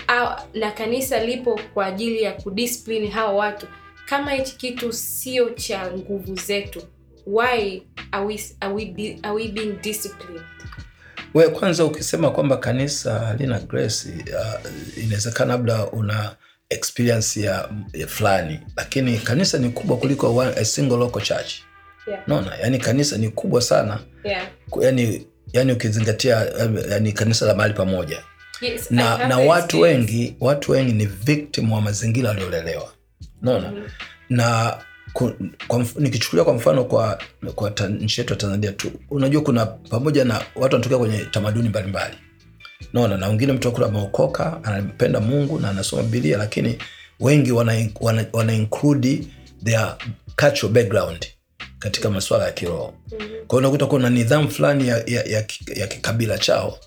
A, 0.08 0.42
na 0.54 0.70
kanisa 0.70 1.24
lipo 1.24 1.60
kwa 1.74 1.86
ajili 1.86 2.22
ya 2.22 2.32
kudiscipline 2.32 3.06
hawa 3.08 3.32
watu. 3.32 3.66
Kama 4.06 4.30
hichi 4.32 4.56
kitu 4.56 4.92
sio 4.92 5.50
cha 5.50 5.92
nguvu 5.92 6.34
zetu, 6.36 6.82
why 7.26 7.82
are 8.12 8.24
we, 8.26 8.40
are 8.60 8.74
we, 8.74 9.18
are 9.22 9.34
we 9.34 9.48
being 9.48 9.72
disciplined? 9.82 10.42
We 11.36 11.48
kwanza 11.48 11.84
ukisema 11.84 12.30
kwamba 12.30 12.56
kanisa 12.56 13.18
halina 13.18 13.58
grace 13.58 14.08
uh, 14.08 15.02
inawezekana 15.04 15.52
labda 15.52 15.86
una 15.86 16.36
experience 16.70 17.40
ya, 17.40 17.68
ya 17.92 18.06
fulani 18.06 18.60
lakini 18.76 19.18
kanisa 19.18 19.58
ni 19.58 19.68
kubwa 19.68 19.96
kuliko 19.96 20.36
one, 20.36 20.52
a 20.56 20.64
single 20.64 20.96
local 20.96 21.22
church. 21.22 21.52
Yeah. 22.06 22.22
naona 22.26 22.56
yani 22.56 22.78
kanisa 22.78 23.18
ni 23.18 23.28
kubwa 23.28 23.62
sana. 23.62 23.98
Yeah. 24.24 24.46
Yani, 24.80 25.26
yani 25.52 25.72
ukizingatia 25.72 26.46
yani 26.90 27.12
kanisa 27.12 27.46
la 27.46 27.54
mahali 27.54 27.74
pamoja. 27.74 28.22
Yes, 28.60 28.90
na, 28.90 29.28
na 29.28 29.38
watu 29.38 29.80
wengi 29.80 30.36
watu 30.40 30.72
wengi 30.72 30.92
ni 30.92 31.06
victim 31.06 31.72
wa 31.72 31.80
mazingira 31.80 32.28
waliolelewa. 32.28 32.92
Naona 33.42 33.70
Mhm. 33.70 33.82
na 34.30 34.70
ku, 34.70 34.85
kwa, 35.68 35.84
nikichukulia 35.98 36.44
kwa 36.44 36.54
mfano 36.54 36.84
kwa, 36.84 37.18
kwa 37.54 37.70
nchi 37.88 38.20
yetu 38.20 38.32
ya 38.32 38.38
Tanzania 38.38 38.72
tu, 38.72 38.90
unajua 39.10 39.42
kuna 39.42 39.66
pamoja 39.66 40.24
na 40.24 40.34
watu 40.34 40.74
wanatokea 40.74 40.98
kwenye 40.98 41.18
tamaduni 41.24 41.68
mbalimbali 41.68 42.16
naona, 42.92 43.16
na 43.16 43.28
wengine 43.28 43.52
mtu 43.52 43.68
akula 43.68 43.86
ameokoka 43.86 44.64
anampenda 44.64 45.20
Mungu 45.20 45.58
na 45.60 45.70
anasoma 45.70 46.02
Biblia, 46.02 46.38
lakini 46.38 46.78
wengi 47.20 47.52
wana, 47.52 47.88
wana, 48.00 48.24
wana 48.32 48.52
include 48.52 49.26
their 49.64 49.96
cultural 50.36 50.72
background 50.72 51.26
katika 51.78 52.10
masuala 52.10 52.44
ya 52.44 52.52
kiroho. 52.52 52.94
Mhm. 53.06 53.18
Kwa 53.18 53.28
hiyo 53.28 53.58
unakuta 53.58 53.86
kuna 53.86 54.10
nidhamu 54.10 54.50
fulani 54.50 54.88
ya, 54.88 54.96
ya, 55.06 55.22
ya, 55.24 55.44
ya 55.76 55.86
kikabila 55.86 56.38
chao 56.38 56.78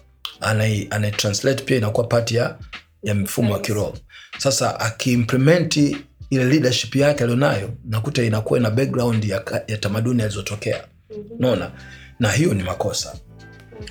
anai, 0.41 0.87
anai 0.89 1.11
translate 1.11 1.63
pia 1.63 1.77
inakuwa 1.77 2.07
part 2.07 2.31
ya, 2.31 2.57
ya 3.03 3.15
mfumo 3.15 3.53
wa 3.53 3.59
kiroho. 3.59 3.97
Sasa 4.37 4.79
akiimplement 4.79 5.95
ile 6.29 6.43
leadership 6.43 6.95
yake 6.95 7.23
alionayo, 7.23 7.69
nakuta 7.85 8.23
inakuwa 8.23 8.59
na 8.59 8.69
background 8.71 9.25
ya, 9.25 9.43
ya 9.67 9.77
tamaduni 9.77 10.21
alizotokea. 10.23 10.83
Mhm. 11.09 11.21
naona, 11.39 11.71
na 12.19 12.31
hiyo 12.31 12.53
ni 12.53 12.63
makosa, 12.63 13.15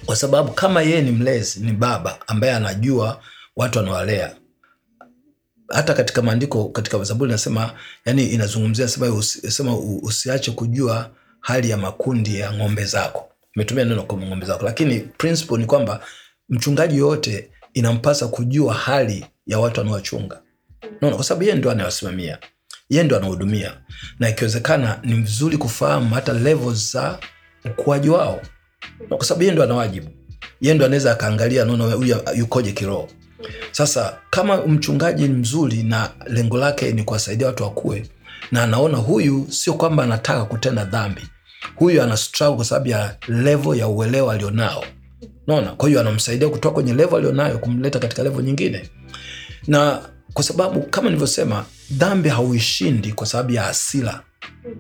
kwa 0.07 0.17
sababu 0.17 0.53
kama 0.53 0.83
yeye 0.83 1.03
ni 1.03 1.11
mlezi, 1.11 1.61
ni 1.61 1.73
baba 1.73 2.19
ambaye 2.27 2.53
anajua 2.53 3.21
watu 3.57 3.79
anawalea 3.81 4.37
hata 5.69 5.95
katika 5.95 6.23
maandiko 6.23 6.65
katika 6.69 7.03
Zaburi 7.05 7.31
nasema, 7.31 7.73
yani 8.05 8.27
inazungumzia 8.27 8.89
sema, 8.89 9.07
usi, 9.15 9.51
sema 9.51 9.79
usiache 9.79 10.51
kujua 10.51 11.11
hali 11.41 11.71
ya 11.71 11.77
makundi 11.77 12.39
ya 12.39 12.53
ng'ombe 12.53 12.85
zako. 12.85 13.29
Imetumia 13.57 13.85
neno 13.85 14.03
kwa 14.03 14.19
ng'ombe 14.19 14.47
zako, 14.47 14.65
lakini 14.65 15.01
principle 15.01 15.57
ni 15.59 15.65
kwamba 15.67 16.01
mchungaji 16.49 16.99
yoyote 16.99 17.51
inampasa 17.75 18.29
kujua 18.29 18.75
hali 18.75 19.27
ya 19.47 19.59
watu 19.59 19.81
anaowachunga, 19.81 20.41
naona, 21.01 21.17
kwa 21.17 21.25
sababu 21.25 21.45
yeye 21.45 21.57
ndo 21.57 21.71
anawasimamia, 21.71 22.39
yeye 22.91 23.05
ndo 23.05 23.17
anahudumia, 23.17 23.73
na 24.19 24.29
ikiwezekana 24.29 25.01
ni 25.05 25.15
vizuri 25.15 25.57
kufahamu 25.57 26.15
hata 26.15 26.33
levels 26.33 26.93
za 26.93 27.19
ukuaji 27.65 28.09
wao, 28.09 28.41
kwa 29.09 29.25
sababu 29.25 29.43
yeye 29.43 29.53
ndo 29.55 29.63
anawajibu, 29.63 30.11
yeye 30.61 30.75
ndo 30.75 30.85
anaweza 30.87 31.13
akaangalia, 31.13 31.65
naona 31.65 31.85
huyu 31.85 32.17
yukoje 32.37 32.73
kiroho. 32.73 33.09
Sasa 33.73 34.19
kama 34.31 34.57
mchungaji 34.67 35.29
mzuri 35.29 35.83
na 35.83 36.11
lengo 36.27 36.59
lake 36.59 36.93
ni 36.93 37.03
kuwasaidia 37.05 37.47
watu 37.47 37.63
wakue, 37.63 38.07
na 38.53 38.63
anaona 38.63 38.99
huyu 38.99 39.47
sio 39.51 39.75
kwamba 39.75 40.05
anataka 40.05 40.45
kutenda 40.45 40.85
dhambi, 40.85 41.23
huyu 41.77 42.03
ana 42.03 42.17
struggle 42.17 42.57
kwa 42.57 42.65
sababu 42.65 42.89
ya 42.89 43.17
level 43.29 43.79
ya 43.79 43.89
uelewa 43.89 44.35
alionao, 44.35 44.85
naona. 45.47 45.73
Kwa 45.73 45.89
hiyo 45.89 46.01
anamsaidia 46.01 46.49
kutoka 46.49 46.75
kwenye 46.75 46.95
level 46.95 47.17
alionayo 47.19 47.59
kumleta 47.59 47.99
katika 47.99 48.23
level 48.23 48.45
nyingine, 48.45 48.91
na 49.67 50.03
kwa 50.33 50.45
sababu 50.45 50.83
kama 50.83 51.05
nilivyosema, 51.09 51.65
dhambi 51.91 52.29
hauishindi 52.29 53.13
kwa 53.13 53.27
sababu 53.27 53.53
ya 53.53 53.63
hasira 53.63 54.21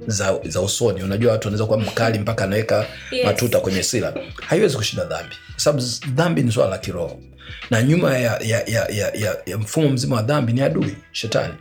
za, 0.07 0.39
za 0.49 0.61
usoni. 0.61 1.03
Unajua 1.03 1.33
watu 1.33 1.49
wanaweza 1.49 1.67
kuwa 1.67 1.79
mkali 1.79 2.19
mpaka 2.19 2.45
anaweka 2.45 2.87
Yes. 3.11 3.27
matuta 3.27 3.61
kwenye 3.61 3.83
sila, 3.83 4.15
haiwezi 4.47 4.77
kushinda 4.77 5.05
dhambi, 5.05 5.35
kwa 5.53 5.61
sababu 5.61 5.85
dhambi 6.15 6.43
ni 6.43 6.53
swala 6.53 6.71
la 6.71 6.79
kiroho, 6.79 7.21
na 7.71 7.83
nyuma 7.83 8.19
ya, 8.19 8.39
ya, 8.39 8.63
ya, 8.67 8.87
ya, 8.89 9.11
ya, 9.15 9.37
ya 9.47 9.59
mfumo 9.59 9.89
mzima 9.89 10.17
wa 10.17 10.23
dhambi 10.23 10.53
ni 10.53 10.61
adui 10.63 10.97
shetani, 11.13 11.55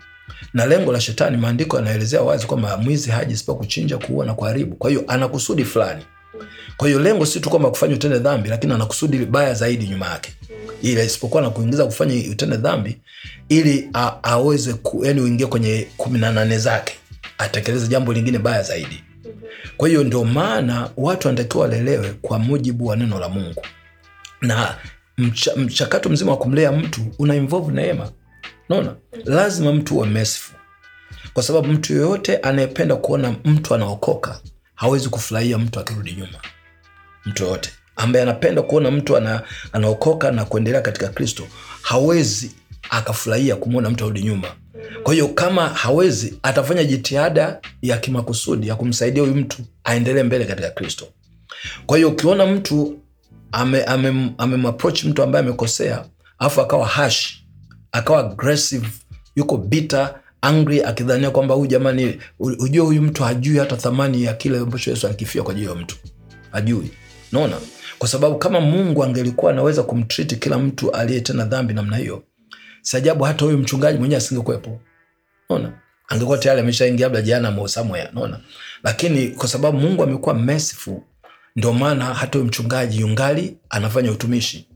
na 0.54 0.66
lengo 0.66 0.92
la 0.92 1.02
shetani, 1.02 1.38
maandiko 1.38 1.78
yanaelezea 1.78 2.22
wazi 2.22 2.46
kwamba 2.48 2.78
mwizi 2.78 3.10
haji 3.12 3.34
isipokuwa 3.34 3.66
kuchinja, 3.66 3.98
kuua 3.98 4.26
na 4.26 4.34
kuharibu. 4.34 4.76
Kwa 4.76 4.90
hiyo 4.90 5.04
ana 5.08 5.28
kusudi 5.28 5.66
fulani. 5.66 6.04
Kwa 6.78 6.88
hiyo 6.88 7.00
lengo 7.00 7.26
si 7.26 7.40
tu 7.40 7.50
kwamba 7.50 7.70
kufanya 7.70 7.96
utende 7.96 8.20
dhambi, 8.20 8.50
lakini 8.50 8.74
ana 8.74 8.86
kusudi 8.86 9.18
baya 9.18 9.54
zaidi 9.54 9.88
nyuma 9.88 10.06
yake, 10.10 10.34
ila 10.82 11.04
isipokuwa 11.04 11.42
na 11.42 11.50
kuingiza 11.50 11.86
kufanya 11.86 12.16
utende 12.32 12.58
dhambi 12.58 12.98
ili 13.50 13.90
a, 13.94 14.12
aweze 14.24 14.74
ku, 14.74 15.06
yani 15.06 15.22
uingie 15.22 15.46
kwenye 15.48 15.88
kumi 15.98 16.20
na 16.20 16.32
nane 16.32 16.58
zake 16.58 16.94
atekeleze 17.38 17.88
jambo 17.88 18.14
lingine 18.14 18.40
baya 18.40 18.64
zaidi. 18.64 19.04
Kwa 19.78 19.88
hiyo 19.90 20.04
ndio 20.04 20.24
maana 20.24 20.90
watu 20.98 21.28
wanatakiwa 21.28 21.64
walelewe 21.64 22.14
kwa 22.22 22.40
mujibu 22.40 22.86
wa 22.88 22.96
neno 22.96 23.20
la 23.20 23.30
Mungu, 23.30 23.66
na 24.42 24.76
mcha, 25.18 25.56
mchakato 25.56 26.10
mzima 26.10 26.32
wa 26.32 26.38
kumlea 26.38 26.72
mtu 26.72 27.02
una 27.20 27.36
involve 27.36 27.72
neema. 27.74 28.12
Naona 28.70 28.96
lazima 29.26 29.74
mtu 29.74 29.96
uwe 29.96 30.08
merciful, 30.08 30.56
kwa 31.34 31.44
sababu 31.44 31.68
mtu 31.68 31.94
yoyote 31.94 32.38
anayependa 32.38 32.96
kuona 32.96 33.36
mtu 33.46 33.76
anaokoka 33.76 34.40
hawezi 34.76 35.10
kufurahia 35.10 35.58
mtu 35.58 35.80
akirudi 35.80 36.12
nyuma. 36.12 36.40
Mtu 37.26 37.44
yoyote 37.44 37.70
ambaye 37.98 38.24
anapenda 38.24 38.62
kuona 38.62 38.92
mtu 38.92 39.18
ana, 39.18 39.42
anaokoka 39.74 40.32
na 40.32 40.46
kuendelea 40.46 40.82
katika 40.82 41.08
Kristo 41.08 41.44
hawezi 41.82 42.52
akafurahia 42.90 43.56
kumwona 43.56 43.90
mtu 43.90 44.04
arudi 44.04 44.24
nyuma. 44.24 44.48
Kwa 45.04 45.14
hiyo 45.14 45.28
kama 45.28 45.70
hawezi, 45.70 46.40
atafanya 46.44 46.84
jitihada 46.84 47.60
ya 47.82 47.98
kimakusudi 47.98 48.68
ya 48.68 48.76
kumsaidia 48.76 49.24
huyu 49.24 49.36
mtu 49.36 49.58
aendelee 49.84 50.24
mbele 50.24 50.46
katika 50.46 50.70
Kristo. 50.70 51.08
Kwa 51.86 51.98
hiyo 51.98 52.10
ukiona 52.10 52.46
mtu 52.46 53.00
ame, 53.52 53.84
ame, 53.84 54.12
mtu 55.06 55.24
ambaye 55.24 55.46
amekosea, 55.46 56.06
alafu 56.40 56.62
akawa 56.62 56.88
harsh, 56.88 57.34
akawa 57.92 58.20
aggressive, 58.20 58.88
yuko 59.36 59.58
bitter, 59.58 60.16
angry, 60.42 60.84
akidhania 60.84 61.32
kwamba 61.32 61.56
huyu 61.56 61.68
jamani, 61.68 62.18
ujue 62.40 62.86
huyu 62.86 63.02
mtu 63.02 63.24
hajui 63.24 63.58
hata 63.58 63.76
thamani 63.78 64.24
ya 64.24 64.34
kile 64.34 64.58
ambacho 64.58 64.92
Yesu 64.92 65.08
alikifia 65.08 65.44
kwa 65.44 65.52
ajili 65.52 65.68
ya 65.68 65.76
mtu, 65.76 65.96
hajui. 66.52 66.92
Naona, 67.32 67.56
kwa 68.00 68.08
sababu 68.08 68.38
kama 68.38 68.60
Mungu 68.62 69.04
angelikuwa 69.04 69.52
anaweza 69.52 69.84
kumtriti 69.84 70.36
kila 70.36 70.58
mtu 70.58 70.92
aliyetenda 70.92 71.46
dhambi 71.46 71.74
namna 71.74 71.98
hiyo, 71.98 72.24
si 72.82 72.98
ajabu 72.98 73.24
hata 73.24 73.46
huyu 73.46 73.58
mchungaji 73.58 74.00
mwenyewe 74.00 74.18
asingekuwepo. 74.18 74.80
Naona 75.50 75.72
angekuwa 76.08 76.38
tayari 76.38 76.62
ameshaingia 76.62 77.06
labda 77.06 77.22
jana 77.22 77.52
mo 77.52 77.68
somewhere. 77.68 78.10
Naona, 78.14 78.40
lakini 78.84 79.28
kwa 79.28 79.48
sababu 79.48 79.78
Mungu 79.78 80.04
amekuwa 80.04 80.36
merciful, 80.36 81.00
ndio 81.56 81.74
maana 81.74 82.06
hata 82.06 82.38
huyu 82.40 82.46
mchungaji 82.48 83.00
yungali 83.02 83.58
anafanya 83.70 84.12
utumishi. 84.12 84.68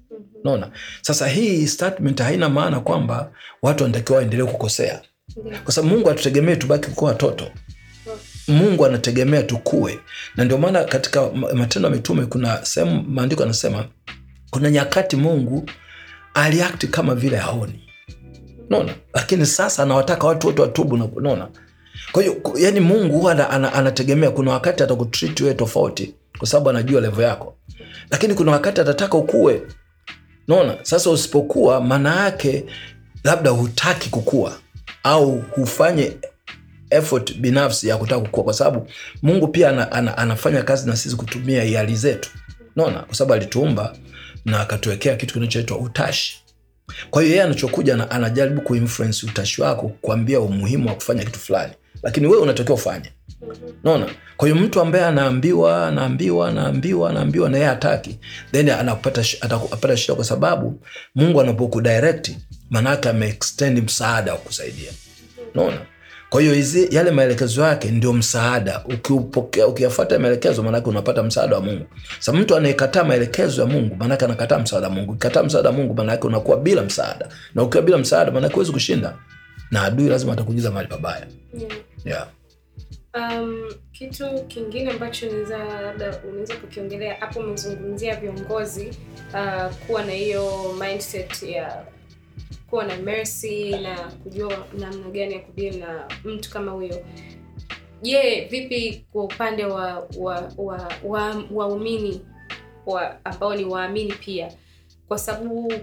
Naona, 0.44 0.72
sasa 1.02 1.28
hii 1.28 1.68
statement 1.68 2.22
haina 2.22 2.50
maana 2.50 2.80
kwamba 2.80 3.32
watu 3.62 3.84
wanatakiwa 3.84 4.18
waendelee 4.18 4.44
kukosea, 4.44 5.02
kwa 5.64 5.74
sababu 5.74 5.96
Mungu 5.96 6.10
atutegemee 6.10 6.56
tubaki 6.56 6.92
kuwa 6.92 7.12
watoto. 7.12 7.52
Mungu 8.52 8.86
anategemea 8.86 9.44
tukue, 9.44 10.00
na 10.36 10.44
ndio 10.46 10.58
maana 10.58 10.84
katika 10.84 11.30
Matendo 11.32 11.90
ya 11.90 11.96
Mitume 11.96 12.26
kuna 12.26 12.66
sehemu 12.66 13.04
maandiko 13.08 13.44
anasema 13.44 13.86
kuna 14.50 14.72
nyakati 14.72 15.16
Mungu 15.16 15.70
aliakti 16.34 16.88
kama 16.88 17.16
vile 17.16 17.38
haoni. 17.38 17.88
Naona, 18.70 18.94
lakini 19.14 19.46
sasa 19.46 19.84
anawataka 19.84 20.28
watu 20.28 20.48
wote 20.48 20.62
watubu 20.62 20.98
na 20.98 21.08
naona. 21.22 21.48
Kwa 22.12 22.24
hiyo 22.24 22.42
yani 22.58 22.80
Mungu 22.80 23.18
huwa 23.20 23.32
ana, 23.32 23.50
ana, 23.50 23.74
anategemea, 23.74 24.32
kuna 24.32 24.52
wakati 24.52 24.84
atakutreat 24.84 25.42
wewe 25.42 25.54
tofauti 25.54 26.14
kwa 26.38 26.48
sababu 26.48 26.70
anajua 26.70 27.02
level 27.02 27.24
yako, 27.26 27.56
lakini 28.12 28.34
kuna 28.34 28.52
wakati 28.52 28.82
atataka 28.82 29.18
ukue. 29.18 29.62
Naona 30.48 30.78
sasa, 30.82 31.10
usipokuwa 31.10 31.82
maana 31.82 32.24
yake 32.24 32.66
labda 33.24 33.50
hutaki 33.50 34.10
kukua 34.10 34.58
au 35.04 35.42
hufanye 35.52 36.12
effort 36.92 37.34
binafsi 37.38 37.88
ya 37.88 37.98
kutaka 37.98 38.22
kukua, 38.22 38.44
kwa 38.44 38.54
sababu 38.54 38.88
Mungu 39.22 39.48
pia 39.48 39.70
ana, 39.70 39.92
ana, 39.92 40.18
anafanya 40.18 40.64
kazi 40.64 40.88
na 40.90 40.96
sisi 40.96 41.16
kutumia 41.16 41.64
hiari 41.64 41.96
zetu, 41.96 42.30
naona, 42.76 43.00
kwa 43.00 43.16
sababu 43.16 43.34
alituumba 43.34 43.96
na 44.46 44.60
akatuwekea 44.60 45.16
kitu 45.16 45.34
kinachoitwa 45.34 45.78
utashi. 45.78 46.38
Kwa 47.10 47.22
hiyo 47.22 47.32
yeye 47.34 47.44
anachokuja 47.46 47.96
na, 47.98 48.12
anajaribu 48.12 48.62
kuinfluence 48.62 49.26
utashi 49.26 49.62
wako, 49.62 49.92
kuambia 50.02 50.40
umuhimu 50.40 50.90
wa 50.90 50.96
kufanya 50.96 51.24
kitu 51.24 51.40
fulani, 51.40 51.74
lakini 52.04 52.28
wewe 52.28 52.42
unatakiwa 52.42 52.76
ufanye. 52.78 53.12
Naona, 53.84 54.06
kwa 54.38 54.48
hiyo 54.50 54.62
mtu 54.62 54.82
ambaye 54.82 55.06
anaambiwa 55.06 55.88
anaambiwa 55.88 56.50
anaambiwa 56.50 57.10
anaambiwa 57.10 57.50
na 57.50 57.58
yeye 57.58 57.70
hataki, 57.70 58.20
then 58.52 58.70
anapata 58.70 59.22
atapata 59.42 59.98
shida, 59.98 60.16
kwa 60.16 60.26
sababu 60.26 60.82
Mungu 61.16 61.42
anapokudirect 61.42 62.32
maanake 62.70 63.10
ameextend 63.10 63.84
msaada 63.84 64.32
wa 64.32 64.38
kusaidia. 64.38 64.92
Naona, 65.56 65.78
kwa 66.32 66.42
hiyo 66.42 66.54
hizi 66.54 66.96
yale 66.96 67.12
maelekezo 67.12 67.62
yake 67.64 67.92
ndio 67.92 68.14
msaada. 68.14 68.82
Ukiupokea, 68.86 69.68
ukiyafuata 69.68 70.20
maelekezo, 70.20 70.64
maanake 70.64 70.90
unapata 70.90 71.24
msaada 71.24 71.56
wa 71.56 71.62
Mungu. 71.62 71.86
Sasa 72.20 72.34
mtu 72.34 72.56
anayekataa 72.56 73.04
maelekezo 73.04 73.62
ya 73.62 73.68
Mungu, 73.68 73.96
maanake 73.96 74.26
anakataa 74.26 74.60
msaada 74.60 74.88
wa 74.88 74.94
Mungu. 74.94 75.12
Ukikataa 75.12 75.44
msaada 75.44 75.70
wa 75.70 75.76
Mungu, 75.76 75.94
maanake 75.94 76.28
unakuwa 76.28 76.58
bila 76.58 76.82
msaada, 76.84 77.30
na 77.56 77.64
ukiwa 77.64 77.84
bila 77.84 77.98
msaada, 77.98 78.32
maanake 78.32 78.54
huwezi 78.54 78.72
kushinda, 78.72 79.18
na 79.72 79.84
adui 79.84 80.10
lazima 80.10 80.34
atakuingiza 80.34 80.72
mahali 80.72 80.88
pabaya. 80.90 81.28
Yeah. 81.58 81.72
Yeah. 82.06 82.28
Um, 83.14 83.70
kitu 83.92 84.26
kingine 84.48 84.92
ambacho 84.92 85.28
labda 85.82 86.20
unaweza 86.30 86.56
kukiongelea 86.56 87.16
hapo, 87.20 87.40
umezungumzia 87.40 88.16
viongozi 88.16 88.90
uh, 89.34 89.74
kuwa 89.88 90.04
na 90.04 90.12
hiyo 90.12 90.52
mindset 90.82 91.44
ya 91.44 91.84
kuwa 92.72 92.84
na 92.86 92.98
mercy 92.98 93.70
na 93.70 93.96
kujua 94.24 94.68
namna 94.80 95.10
gani 95.10 95.34
ya 95.34 95.40
kudeal 95.40 95.78
na 95.78 96.08
mtu 96.24 96.50
kama 96.50 96.72
huyo. 96.72 97.06
Je, 98.02 98.48
vipi 98.52 99.06
kwa 99.12 99.24
upande 99.24 99.66
wa 99.66 100.08
wa 100.18 100.52
wa 100.58 100.92
wa- 101.04 101.44
waumini 101.52 102.22
wa, 102.86 103.26
ambao 103.26 103.56
ni 103.56 103.66
waamini 103.66 104.14
pia, 104.14 104.52
kwa 105.08 105.18
sababu 105.18 105.74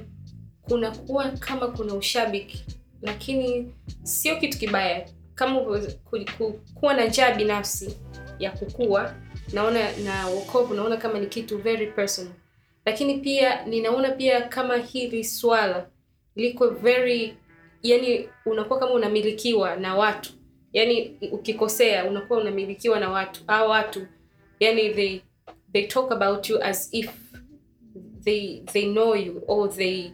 kuna 0.62 0.90
kuwa 0.90 1.30
kama 1.30 1.66
kuna 1.68 1.94
ushabiki, 1.94 2.64
lakini 3.02 3.72
sio 4.02 4.36
kitu 4.36 4.58
kibaya. 4.58 5.08
Kama 5.34 5.60
ku, 5.60 5.78
ku, 6.38 6.52
kuwa 6.74 6.94
na 6.94 7.04
njaa 7.06 7.34
binafsi 7.34 7.96
ya 8.38 8.50
kukua, 8.50 9.14
naona 9.52 9.96
na 9.98 10.26
wokovu, 10.26 10.74
naona 10.74 10.96
kama 10.96 11.18
ni 11.18 11.26
kitu 11.26 11.58
very 11.58 11.86
personal, 11.86 12.32
lakini 12.84 13.18
pia 13.18 13.64
ninaona 13.64 14.10
pia 14.10 14.40
kama 14.42 14.76
hili 14.76 15.24
swala 15.24 15.86
liko 16.38 16.68
very, 16.70 17.34
yani 17.82 18.28
unakuwa 18.46 18.78
kama 18.78 18.92
unamilikiwa 18.92 19.76
na 19.76 19.94
watu, 19.96 20.32
yani 20.72 21.16
ukikosea 21.32 22.04
unakuwa 22.04 22.38
unamilikiwa 22.40 23.00
na 23.00 23.10
watu. 23.10 23.40
Au 23.46 23.70
watu, 23.70 24.06
yani 24.60 24.90
they 24.94 25.20
they 25.72 25.86
talk 25.86 26.12
about 26.12 26.50
you 26.50 26.62
as 26.62 26.88
if 26.92 27.10
they 28.24 28.60
they 28.72 28.92
know 28.92 29.14
you 29.16 29.42
or 29.46 29.70
they 29.70 30.10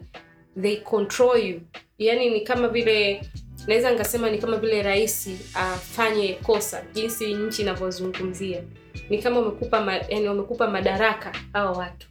they 0.61 0.75
control 0.77 1.45
you, 1.45 1.61
yani 1.97 2.29
ni 2.29 2.41
kama 2.41 2.67
vile 2.67 3.21
naweza 3.67 3.91
nikasema 3.91 4.29
ni 4.29 4.37
kama 4.37 4.57
vile 4.57 4.83
rais 4.83 5.29
afanye 5.55 6.33
kosa, 6.33 6.83
jinsi 6.93 7.33
nchi 7.33 7.61
inavyozungumzia. 7.61 8.63
Ni 9.09 9.17
kama 9.21 9.39
umekupa 9.39 9.81
ma, 9.81 9.95
yani 9.95 10.27
wamekupa 10.27 10.67
madaraka 10.69 11.31
hawa 11.53 11.71
watu, 11.71 12.07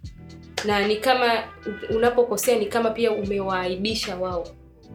na 0.64 0.86
ni 0.86 0.96
kama 0.96 1.44
unapokosea 1.90 2.58
ni 2.58 2.66
kama 2.66 2.90
pia 2.90 3.12
umewaaibisha 3.12 4.16
wao. 4.16 4.48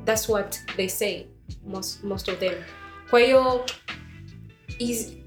That's 0.06 0.30
what 0.30 0.66
they 0.76 0.88
say 0.90 1.24
most, 1.68 2.04
most 2.04 2.30
of 2.30 2.40
them. 2.40 2.54
Kwa 3.10 3.20
hiyo 3.20 3.66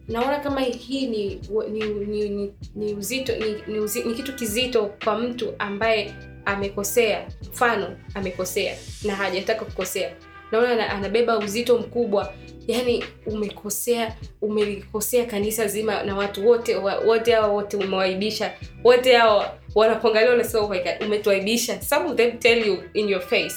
naona 0.09 0.41
kama 0.41 0.61
hii 0.61 1.07
ni 1.07 1.41
ni, 1.71 1.81
ni, 1.85 2.29
ni, 2.29 2.53
ni 2.75 2.95
uzito 2.95 3.33
ni, 3.37 3.73
ni, 3.73 3.79
uzi, 3.79 4.03
ni 4.03 4.15
kitu 4.15 4.35
kizito 4.35 4.91
kwa 5.05 5.19
mtu 5.19 5.55
ambaye 5.59 6.15
amekosea. 6.45 7.29
Mfano 7.53 7.97
amekosea 8.15 8.77
na 9.05 9.17
hajataka 9.17 9.65
kukosea 9.65 10.17
naona 10.53 10.91
anabeba 10.91 11.39
uzito 11.39 11.79
mkubwa. 11.79 12.33
Yani 12.67 13.05
umekosea 13.27 14.17
umelikosea 14.43 15.25
kanisa 15.27 15.67
zima 15.67 16.03
na 16.03 16.17
watu 16.17 16.49
wote 16.49 16.77
wote 17.07 17.33
hao 17.33 17.55
wote 17.55 17.77
umewaibisha. 17.77 18.53
Wote 18.85 19.17
hao 19.17 19.59
wanakuangalia 19.75 20.31
wanasema 20.31 20.63
oh 20.65 20.75
umetuaibisha. 21.07 21.83
Some 21.83 22.11
of 22.11 22.17
them 22.17 22.39
tell 22.39 22.67
you 22.69 22.83
in 22.95 23.09
your 23.09 23.23
face. 23.23 23.55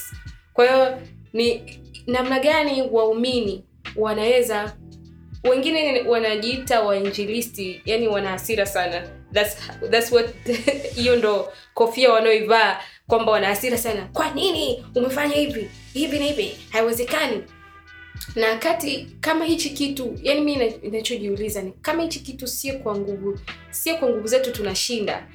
Kwa 0.52 0.66
hiyo 0.66 0.98
ni 1.32 1.62
namna 2.06 2.40
gani 2.40 2.82
waumini 2.92 3.64
wanaweza 3.96 4.76
wengine 5.44 6.02
wanajiita 6.02 6.80
wainjilisti 6.82 7.82
yani 7.84 8.08
wana 8.08 8.28
hasira 8.28 8.66
sana 8.66 9.08
that's, 9.32 9.56
that's 9.90 10.12
what 10.12 10.34
hiyo 10.96 11.16
ndo 11.16 11.52
kofia 11.74 12.12
wanaoivaa 12.12 12.80
kwamba 13.06 13.32
wana 13.32 13.46
hasira 13.46 13.78
sana. 13.78 14.08
Kwa 14.12 14.30
nini 14.30 14.84
umefanya 14.94 15.34
hivi? 15.34 15.70
Hivi 15.92 16.18
na 16.18 16.24
hivi. 16.24 16.56
Haiwezekani. 16.70 17.42
Na 18.36 18.56
kati 18.58 19.06
kama 19.20 19.44
hichi 19.44 19.70
kitu 19.70 20.18
yani 20.22 20.40
mi 20.40 20.52
inachojiuliza 20.82 21.62
ni 21.62 21.72
kama 21.82 22.02
hichi 22.02 22.20
kitu 22.20 22.46
sio 22.46 22.78
kwa 22.78 22.98
nguvu 22.98 23.38
sio 23.70 23.96
kwa 23.96 24.08
nguvu 24.08 24.26
zetu 24.26 24.52
tunashinda. 24.52 25.26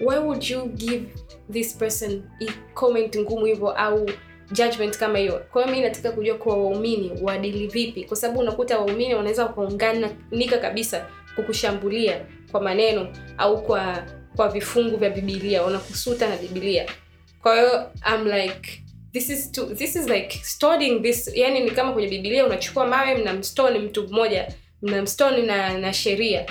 Why 0.00 0.18
would 0.18 0.44
you 0.50 0.66
give 0.66 1.06
this 1.52 1.76
person 1.76 2.22
comment 2.74 3.16
ngumu 3.18 3.46
hivyo 3.46 3.70
au 3.70 4.10
judgment 4.52 4.98
kama 4.98 5.18
hiyo? 5.18 5.42
Kwa 5.52 5.62
hiyo 5.64 5.76
mi 5.76 5.82
nataka 5.82 6.12
kujua 6.12 6.36
kwa 6.36 6.56
waumini 6.56 7.12
waadili 7.22 7.66
vipi? 7.66 8.04
Kwa 8.04 8.16
sababu 8.16 8.40
unakuta 8.40 8.78
waumini 8.78 9.14
wanaweza 9.14 9.42
wakaunganika 9.46 10.58
kabisa 10.58 11.06
kukushambulia 11.36 12.24
kwa 12.52 12.60
maneno 12.62 13.08
au 13.38 13.62
kwa 13.62 14.02
kwa 14.36 14.48
vifungu 14.48 14.96
vya 14.96 15.10
bibilia 15.10 15.62
wanakusuta 15.62 16.28
na 16.28 16.36
bibilia 16.36 16.86
kwa 17.42 17.54
hiyo 17.56 17.90
I'm 18.14 18.26
like 18.26 18.82
this 19.12 19.30
is 19.30 19.52
to, 19.52 19.66
this 19.66 19.96
is 19.96 20.08
like 20.08 20.38
stoning 20.42 21.02
this 21.02 21.30
yani 21.34 21.60
ni 21.60 21.70
kama 21.70 21.92
kwenye 21.92 22.08
bibilia 22.08 22.46
unachukua 22.46 22.86
mawe 22.86 23.14
mnamstoni 23.14 23.78
mtu 23.78 24.08
mmoja 24.08 24.52
mnamstoni 24.82 25.42
na 25.42 25.78
na 25.78 25.92
sheria. 25.92 26.46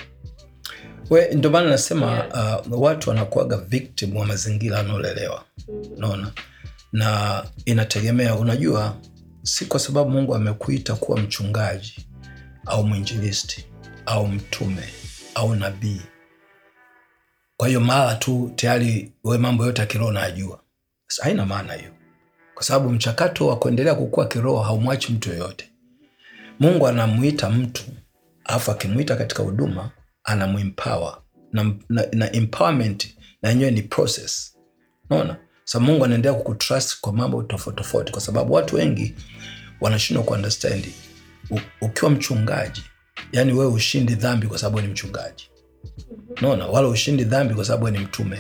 We 1.10 1.30
ndio 1.36 1.50
maana 1.52 1.70
nasema 1.70 2.12
Yeah. 2.12 2.62
uh, 2.72 2.82
watu 2.82 3.10
wanakuaga 3.10 3.58
victim 3.58 4.16
wa 4.18 4.26
mazingira 4.26 4.78
wanaolelewa. 4.78 5.44
Unaona? 5.98 6.32
Na 6.92 7.44
inategemea 7.66 8.36
unajua 8.36 8.98
si 9.44 9.66
kwa 9.66 9.80
sababu 9.80 10.10
mungu 10.10 10.36
amekuita 10.36 10.96
kuwa 10.96 11.20
mchungaji 11.20 12.08
au 12.66 12.84
mwinjilisti 12.84 13.66
au 14.06 14.28
mtume 14.28 14.84
au 15.36 15.56
nabii. 15.56 16.02
Kwa 17.58 17.68
hiyo 17.68 17.80
mara 17.80 18.16
tu 18.16 18.52
tayari 18.56 19.14
wewe 19.24 19.38
mambo 19.38 19.66
yote 19.66 19.82
ya 19.82 19.88
kiroho 19.88 20.12
najua 20.12 20.60
haina 21.22 21.46
maana 21.46 21.74
hiyo. 21.74 21.92
Kwa 22.54 22.64
sababu 22.64 22.90
mchakato 22.90 23.48
wa 23.48 23.60
kuendelea 23.60 23.96
kukua 23.96 24.28
kiroho 24.28 24.60
haumwachi 24.64 25.12
mtu 25.14 25.30
yoyote. 25.30 25.70
Mungu 26.60 26.88
anamuita 26.88 27.50
mtu 27.50 27.84
alafu 28.44 28.72
akimwita 28.72 29.16
katika 29.16 29.44
huduma 29.44 29.92
anamuempower 30.24 31.18
na, 31.54 31.74
na, 31.90 32.08
na 32.12 32.32
empowerment 32.32 33.18
na 33.42 33.50
yenyewe 33.50 33.72
ni 33.72 33.82
process. 33.82 34.58
Unaona? 35.10 35.38
sa 35.66 35.80
mungu 35.80 36.06
anaendelea 36.06 36.38
kukutrust 36.38 37.00
kwa 37.02 37.14
mambo 37.14 37.44
tofauti 37.44 37.78
tofauti 37.78 38.12
kwa 38.12 38.22
sababu 38.22 38.54
watu 38.54 38.76
wengi 38.76 39.16
wanashindwa 39.82 40.24
kuunderstand 40.24 40.86
ukiwa 41.82 42.12
mchungaji 42.12 42.84
yani 43.32 43.54
wewe 43.54 43.72
ushindi 43.72 44.16
dhambi 44.16 44.48
kwa 44.48 44.58
sababu 44.58 44.82
ni 44.82 44.88
mchungaji. 44.88 45.50
Naona 46.42 46.68
wala 46.68 46.88
ushindi 46.88 47.24
dhambi 47.24 47.54
kwa 47.54 47.66
sababu 47.66 47.90
ni 47.90 48.00
mtume. 48.00 48.40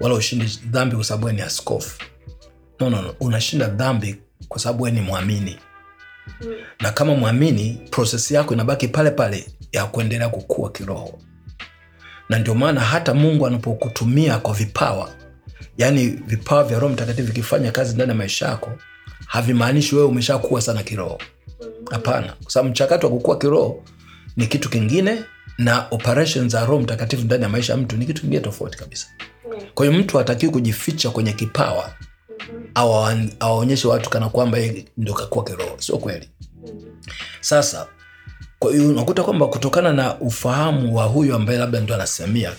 Wala 0.00 0.14
ushindi 0.14 0.60
dhambi 0.66 0.96
kwa 0.96 1.04
sababu 1.04 1.32
ni 1.32 1.40
askofu. 1.42 2.02
No, 2.80 2.90
no, 2.90 3.02
no. 3.02 3.14
unashinda 3.20 3.66
dhambi 3.68 4.16
kwa 4.48 4.60
sababu 4.60 4.88
ni 4.88 5.00
mwamini. 5.00 5.58
Na 6.80 6.92
kama 6.92 7.14
mwamini 7.14 7.80
prosesi 7.90 8.34
yako 8.34 8.54
inabaki 8.54 8.88
pale 8.88 9.10
pale 9.10 9.46
ya 9.72 9.84
kuendelea 9.86 10.28
kukua 10.28 10.70
kiroho. 10.72 11.18
Na 12.28 12.38
ndio 12.38 12.54
maana 12.54 12.80
hata 12.80 13.14
mungu 13.14 13.46
anapokutumia 13.46 14.38
kwa 14.38 14.54
vipawa 14.54 15.10
yani 15.78 16.06
vipawa 16.08 16.64
vya 16.64 16.78
roho 16.78 16.92
mtakatifu 16.94 17.26
vikifanya 17.26 17.72
kazi 17.72 17.94
ndani 17.94 18.08
ya 18.10 18.14
maisha 18.16 18.46
yako 18.46 18.72
havimaanishi 19.26 19.94
wewe 19.94 20.06
umeshakuwa 20.08 20.60
sana 20.60 20.82
kiroho 20.82 21.18
hapana. 21.90 22.32
Kwa 22.42 22.52
sababu 22.52 22.70
mchakato 22.70 23.06
wa 23.06 23.12
kukua 23.12 23.38
kiroho 23.38 23.84
ni 24.36 24.46
kitu 24.46 24.70
kingine 24.70 25.24
na 25.58 25.86
operation 25.90 26.48
za 26.48 26.60
roho 26.66 26.80
mtakatifu 26.80 27.24
ndani 27.24 27.42
ya 27.42 27.48
maisha 27.48 27.72
ya 27.72 27.78
mtu 27.78 27.96
ni 27.96 28.06
kitu 28.06 28.20
kingine 28.22 28.40
tofauti 28.40 28.78
kabisa. 28.78 29.06
Kwa 29.74 29.86
hiyo 29.86 29.98
mtu 29.98 30.18
hatakiwi 30.18 30.52
kujificha 30.52 31.10
kwenye 31.10 31.32
kipawa 31.32 31.92
awaonyeshe 33.40 33.88
watu 33.88 34.10
kana 34.10 34.28
kwamba 34.28 34.58
yeye 34.58 34.84
ndio 34.96 35.14
kakuwa 35.14 35.44
kiroho. 35.44 35.76
Sio 35.78 35.98
kweli. 35.98 36.28
Sasa 37.40 37.86
kwa 38.58 38.72
hiyo 38.72 38.88
unakuta 38.88 39.22
kwamba 39.22 39.46
kutokana 39.46 39.92
na 39.92 40.20
ufahamu 40.20 40.96
wa 40.96 41.04
huyu 41.04 41.34
ambaye 41.34 41.58
labda 41.58 41.80
ndo 41.80 41.94
anasimamia 41.94 42.52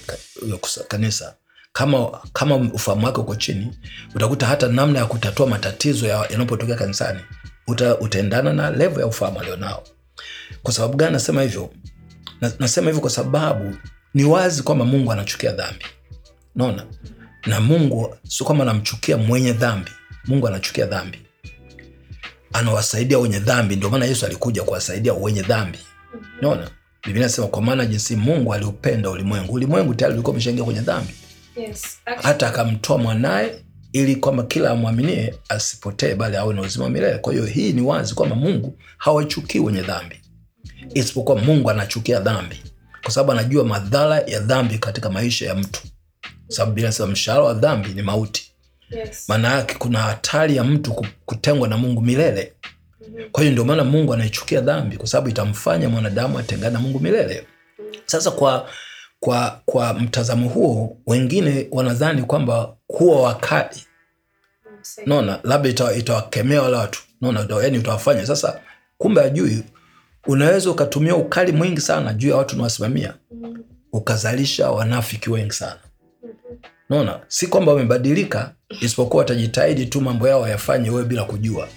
kanisa 0.88 1.36
kama 1.74 2.20
kama 2.34 2.56
ufahamu 2.56 3.06
wake 3.06 3.20
uko 3.22 3.36
chini 3.36 3.78
utakuta 4.16 4.46
hata 4.46 4.68
namna 4.68 5.00
ya 5.00 5.06
kutatua 5.06 5.48
matatizo 5.48 6.08
yanapotokea 6.08 6.76
kanisani 6.76 7.20
uta, 7.70 7.98
utaendana 8.00 8.54
na 8.54 8.70
levo 8.72 9.00
ya 9.00 9.08
ufahamu 9.08 9.40
alionao. 9.40 9.84
Kwa 10.64 10.74
sababu 10.74 10.98
gani 10.98 11.12
nasema 11.14 11.42
hivyo? 11.42 11.70
Na, 12.42 12.52
nasema 12.60 12.88
hivyo 12.88 13.02
kwa 13.02 13.10
sababu 13.10 13.76
ni 14.14 14.24
wazi 14.24 14.64
kwamba 14.64 14.86
mungu 14.86 15.12
anachukia 15.12 15.52
dhambi. 15.52 15.86
Naona 16.56 16.86
na 17.46 17.60
mungu 17.60 18.16
sio 18.28 18.46
kwamba 18.46 18.64
anamchukia 18.64 19.18
mwenye 19.18 19.54
dhambi. 19.54 19.92
Mungu 20.26 20.48
anachukia 20.48 20.86
dhambi. 20.86 21.20
Anawasaidia 22.54 23.20
wenye 23.20 23.40
dhambi 23.40 23.76
ndio 23.76 23.90
maana 23.90 24.06
yesu 24.06 24.26
alikuja 24.26 24.64
kuwasaidia 24.64 25.14
wenye 25.14 25.42
dhambi. 25.42 25.80
Naona 26.42 26.70
biblia 27.04 27.22
inasema 27.26 27.48
kwa 27.48 27.62
maana 27.62 27.86
jinsi 27.86 28.16
mungu 28.16 28.54
aliupenda 28.54 29.10
ulimwengu 29.10 29.54
ulimwengu 29.54 29.94
tayari 29.94 30.14
ulikuwa 30.14 30.32
umeshaingia 30.32 30.64
kwenye 30.66 30.82
dhambi. 30.82 31.14
Yes 31.56 31.98
hata 32.22 32.48
akamtoa 32.48 32.98
mwanaye 32.98 33.64
ili 33.94 34.16
kwamba 34.16 34.44
kila 34.44 34.70
amwaminie 34.70 35.34
asipotee 35.50 36.16
bali 36.16 36.38
awe 36.38 36.54
na 36.54 36.62
uzima 36.62 36.84
wa 36.86 36.90
milele. 36.92 37.18
Kwa 37.18 37.34
hiyo 37.34 37.46
hii 37.46 37.74
ni 37.74 37.82
wazi 37.82 38.14
kwamba 38.16 38.36
mungu 38.36 38.78
hawachukii 38.98 39.60
wenye 39.60 39.82
dhambi 39.82 40.22
isipokuwa 40.94 41.38
mungu 41.42 41.70
anachukia 41.70 42.20
dhambi 42.20 42.64
kwa 43.04 43.12
sababu 43.12 43.32
anajua 43.32 43.64
madhara 43.66 44.20
ya 44.20 44.40
dhambi 44.40 44.78
katika 44.78 45.10
maisha 45.10 45.46
ya 45.46 45.56
mtu. 45.56 45.82
Sababu 46.48 46.72
bila 46.76 46.92
sema 46.92 47.08
mshahara 47.12 47.44
wa 47.44 47.54
dhambi 47.54 47.90
ni 47.90 48.02
mauti. 48.02 48.52
Yes. 48.90 49.26
Maana 49.30 49.52
yake 49.56 49.76
kuna 49.80 50.00
hatari 50.00 50.56
ya 50.56 50.64
mtu 50.64 51.06
kutengwa 51.26 51.68
na 51.68 51.78
mungu 51.78 52.02
milele. 52.02 52.54
Kwa 53.32 53.44
hiyo 53.44 53.52
ndio 53.52 53.66
maana 53.66 53.84
mungu 53.84 54.14
anaichukia 54.14 54.62
dhambi 54.62 54.98
kwa 54.98 55.08
sababu 55.08 55.30
itamfanya 55.30 55.90
mwanadamu 55.90 56.40
atengane 56.40 56.74
na 56.74 56.80
mungu 56.80 57.00
milele. 57.00 57.48
Sasa 58.06 58.32
kwa 58.32 58.70
kwa 59.20 59.62
kwa 59.66 59.94
mtazamo 59.94 60.50
huo 60.50 60.98
wengine 61.08 61.68
wanadhani 61.72 62.24
kwamba 62.24 62.76
kuwa 62.88 63.22
wakali. 63.22 63.84
Naona 65.06 65.40
labda 65.44 65.70
itawakemea 65.96 66.62
wala 66.62 66.78
watu. 66.78 67.00
Naona 67.22 67.48
yani 67.64 67.78
utawafanya. 67.78 68.26
Sasa 68.26 68.60
kumbe 68.98 69.22
ajui 69.22 69.64
unaweza 70.28 70.70
ukatumia 70.72 71.16
ukali 71.16 71.52
mwingi 71.52 71.82
sana 71.82 72.14
juu 72.14 72.30
ya 72.30 72.36
watu 72.36 72.56
unawasimamia 72.56 73.14
ukazalisha 73.94 74.72
wanafiki 74.72 75.30
wengi 75.30 75.54
sana. 75.54 75.80
Naona 76.90 77.20
si 77.28 77.48
kwamba 77.48 77.72
wamebadilika 77.74 78.54
isipokuwa 78.82 79.22
watajitahidi 79.22 79.86
tu 79.86 80.02
mambo 80.02 80.28
yao 80.28 80.42
wayafanye 80.42 80.90
wewe 80.90 81.06
bila 81.06 81.24
kujua 81.24 81.68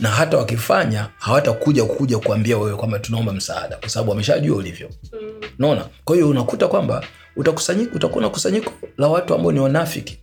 na 0.00 0.08
hata 0.08 0.36
wakifanya 0.38 1.08
hawatakuja 1.18 1.84
kuja 1.84 2.18
kuambia 2.18 2.58
wewe 2.58 2.76
kwamba 2.76 2.98
tunaomba 2.98 3.32
msaada 3.32 3.76
kwa 3.76 3.88
sababu 3.88 4.10
wameshajua 4.10 4.56
ulivyo. 4.56 4.90
Unaona? 5.58 5.84
kwa 6.04 6.16
hiyo 6.16 6.28
unakuta 6.28 6.68
kwamba 6.68 7.04
utakusanyika 7.36 7.94
utakuwa 7.94 8.22
na 8.22 8.28
kusanyiko 8.30 8.72
la 8.98 9.08
watu 9.08 9.34
ambao 9.34 9.52
ni 9.52 9.60
wanafiki. 9.60 10.18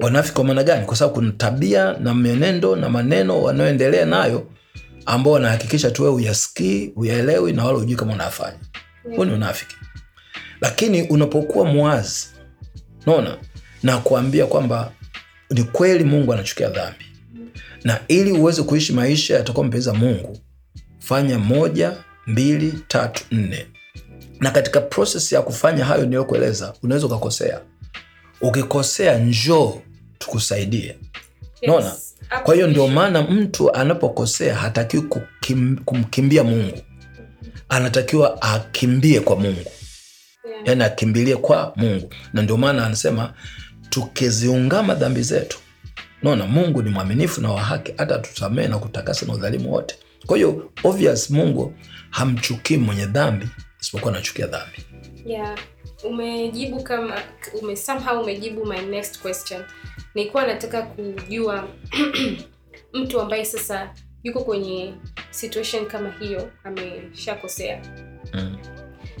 Wanafiki 0.00 0.34
kwa 0.34 0.44
maana 0.44 0.62
gani? 0.62 0.86
Kwa 0.86 0.96
sababu 0.96 1.14
kuna 1.14 1.32
tabia 1.32 1.92
na 2.00 2.14
menendo 2.14 2.76
na 2.76 2.88
maneno 2.88 3.42
wanayoendelea 3.42 4.06
nayo 4.06 4.46
ambao 5.06 5.32
wanahakikisha 5.32 5.90
tu 5.90 6.02
wewe 6.02 6.14
uyasikii 6.14 6.92
uyaelewi 6.96 7.52
na 7.52 7.64
wala 7.64 7.78
ujui 7.78 7.96
kama 7.96 8.12
unafanya. 8.12 8.58
Huo 9.16 9.24
ni 9.24 9.32
unafiki. 9.32 9.76
Lakini 10.60 11.02
unapokuwa 11.02 11.64
mwazi 11.64 12.28
unaona, 13.06 13.36
na 13.82 13.98
kuambia 13.98 14.46
kwamba 14.46 14.92
ni 15.50 15.62
kweli 15.62 16.04
mungu 16.04 16.32
anachukia 16.32 16.68
dhambi 16.68 17.04
na 17.84 18.00
ili 18.08 18.32
uweze 18.32 18.62
kuishi 18.62 18.92
maisha 18.92 19.34
yatakuwa 19.36 19.66
mpeza 19.66 19.94
mungu 19.94 20.38
fanya 20.98 21.38
moja 21.38 21.92
mbili 22.26 22.72
tatu 22.88 23.24
nne. 23.30 23.66
Na 24.40 24.50
katika 24.50 24.80
proses 24.80 25.32
ya 25.32 25.42
kufanya 25.42 25.84
hayo 25.84 26.02
niliyokueleza 26.04 26.74
unaweza 26.82 27.06
ukakosea. 27.06 27.60
Ukikosea 28.40 29.18
njoo 29.18 29.80
tukusaidie. 30.18 30.96
Naona 31.66 31.92
kwa 32.42 32.54
hiyo 32.54 32.66
ndio 32.66 32.88
maana 32.88 33.22
mtu 33.22 33.74
anapokosea 33.74 34.54
hatakiwi 34.54 35.02
kukim, 35.02 35.76
kumkimbia 35.84 36.44
mungu. 36.44 36.78
Anatakiwa 37.68 38.42
akimbie 38.42 39.20
kwa 39.20 39.36
mungu. 39.36 39.70
Yani 40.64 40.82
akimbilie 40.84 41.36
kwa 41.36 41.72
mungu. 41.76 42.10
Na 42.32 42.42
ndio 42.42 42.56
maana 42.56 42.86
anasema 42.86 43.34
tukiziungama 43.90 44.94
dhambi 44.94 45.22
zetu 45.22 45.58
naona 46.22 46.46
mungu 46.46 46.82
ni 46.82 46.90
mwaminifu 46.90 47.40
na 47.40 47.50
wa 47.50 47.60
haki 47.62 47.94
hata 47.98 48.18
tusamee 48.18 48.66
na 48.68 48.78
kutakasa 48.78 49.26
na 49.26 49.32
udhalimu 49.34 49.72
wote. 49.72 49.94
Kwa 50.26 50.36
hiyo 50.36 50.70
obvious 50.84 51.30
mungu 51.30 51.74
hamchukii 52.10 52.76
mwenye 52.76 53.06
dhambi 53.06 53.46
isipokuwa 53.80 54.12
anachukia 54.12 54.46
dhambi. 54.46 54.78
Yeah 55.26 55.58
umejibu 56.04 56.82
kama 56.82 57.22
ume 57.62 57.76
somehow 57.76 58.22
umejibu 58.22 58.66
my 58.66 58.80
next 58.82 59.22
question. 59.22 59.64
Nilikuwa 60.14 60.46
nataka 60.46 60.82
kujua 60.82 61.68
mtu 62.92 63.20
ambaye 63.20 63.44
sasa 63.44 63.94
yuko 64.22 64.44
kwenye 64.44 64.94
situation 65.30 65.86
kama 65.86 66.10
hiyo 66.10 66.50
ameshakosea. 66.64 67.82
Mm. 68.34 68.56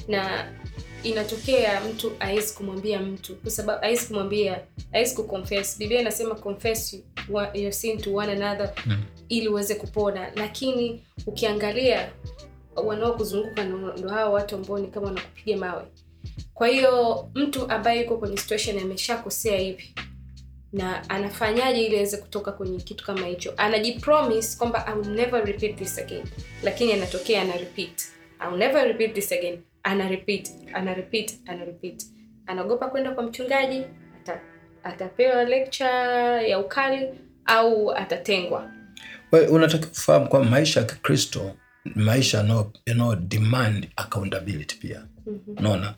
na 0.08 0.52
inatokea 1.02 1.80
mtu 1.80 2.12
hawezi 2.18 2.54
kumwambia 2.54 3.00
mtu 3.00 3.36
kwa 3.36 3.50
sababu 3.50 3.80
hawezi 3.82 4.06
kumwambia 4.06 4.60
hawezi 4.92 5.14
kuconfess. 5.14 5.78
Biblia 5.78 6.00
inasema 6.00 6.34
confess 6.34 7.02
your 7.54 7.72
sin 7.72 7.98
to 7.98 8.14
one 8.14 8.32
another 8.32 8.72
Mm. 8.86 9.02
ili 9.28 9.48
uweze 9.48 9.74
kupona. 9.74 10.30
Lakini 10.34 11.04
ukiangalia 11.26 12.12
wanaokuzunguka 12.76 13.64
ndo 13.64 13.92
ndo 13.96 14.08
hao 14.08 14.32
watu 14.32 14.54
ambao 14.56 14.78
ni 14.78 14.88
kama 14.88 15.06
wanakupiga 15.06 15.56
mawe. 15.56 15.84
Kwa 16.54 16.68
hiyo 16.68 17.28
mtu 17.34 17.70
ambaye 17.70 18.00
yuko 18.02 18.16
kwenye 18.18 18.36
situation 18.36 18.78
ameshakosea 18.78 19.58
hivi 19.58 19.94
na 20.72 21.10
anafanyaje 21.10 21.80
ili 21.86 21.96
aweze 21.96 22.16
kutoka 22.16 22.52
kwenye 22.52 22.78
kitu 22.78 23.04
kama 23.04 23.26
hicho? 23.26 23.52
Anajipromise 23.56 24.58
kwamba 24.58 24.86
I 24.86 24.98
will 24.98 25.08
never 25.10 25.44
repeat 25.44 25.76
this 25.76 25.98
again. 25.98 26.22
Lakini 26.62 26.92
anatokea 26.92 27.42
ana 27.42 27.56
repeat. 27.56 28.02
I 28.38 28.48
will 28.48 28.58
never 28.58 28.84
repeat 28.88 29.14
this 29.14 29.32
again 29.32 29.58
ana 29.82 30.08
repeat 30.08 30.50
ana 30.74 30.94
repeat 30.94 31.32
ana 31.46 31.64
repeat 31.64 32.02
anaogopa 32.46 32.88
kwenda 32.88 33.10
kwa 33.10 33.22
mchungaji 33.24 33.82
ata, 34.22 34.40
atapewa 34.84 35.44
lecture 35.44 36.48
ya 36.50 36.58
ukali 36.58 37.08
au 37.44 37.92
atatengwa 37.92 38.70
Well, 39.32 39.48
unatakiwa 39.50 39.88
kufahamu 39.90 40.28
kwamba 40.28 40.50
maisha 40.50 40.80
ya 40.80 40.86
Kikristo 40.86 41.56
maisha 41.94 42.38
yanayo 42.38 42.72
yanayo 42.86 43.16
demand 43.16 43.88
accountability 43.96 44.76
pia. 44.76 45.04
Mhm. 45.26 45.58
Unaona, 45.58 45.94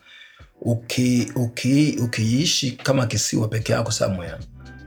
uki, 0.60 1.32
uki, 1.34 1.98
ukiishi 2.04 2.70
kama 2.72 3.06
kisiwa 3.06 3.48
peke 3.48 3.72
yako 3.72 3.90
somewhere 3.92 4.36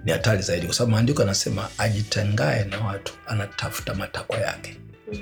ni 0.04 0.12
hatari 0.12 0.42
zaidi, 0.42 0.66
kwa 0.66 0.76
sababu 0.76 0.92
maandiko 0.92 1.22
anasema 1.22 1.70
ajitengae 1.78 2.64
na 2.64 2.80
watu 2.80 3.14
anatafuta 3.28 3.94
matakwa 3.96 4.38
yake, 4.38 4.78
Mhm. 5.12 5.20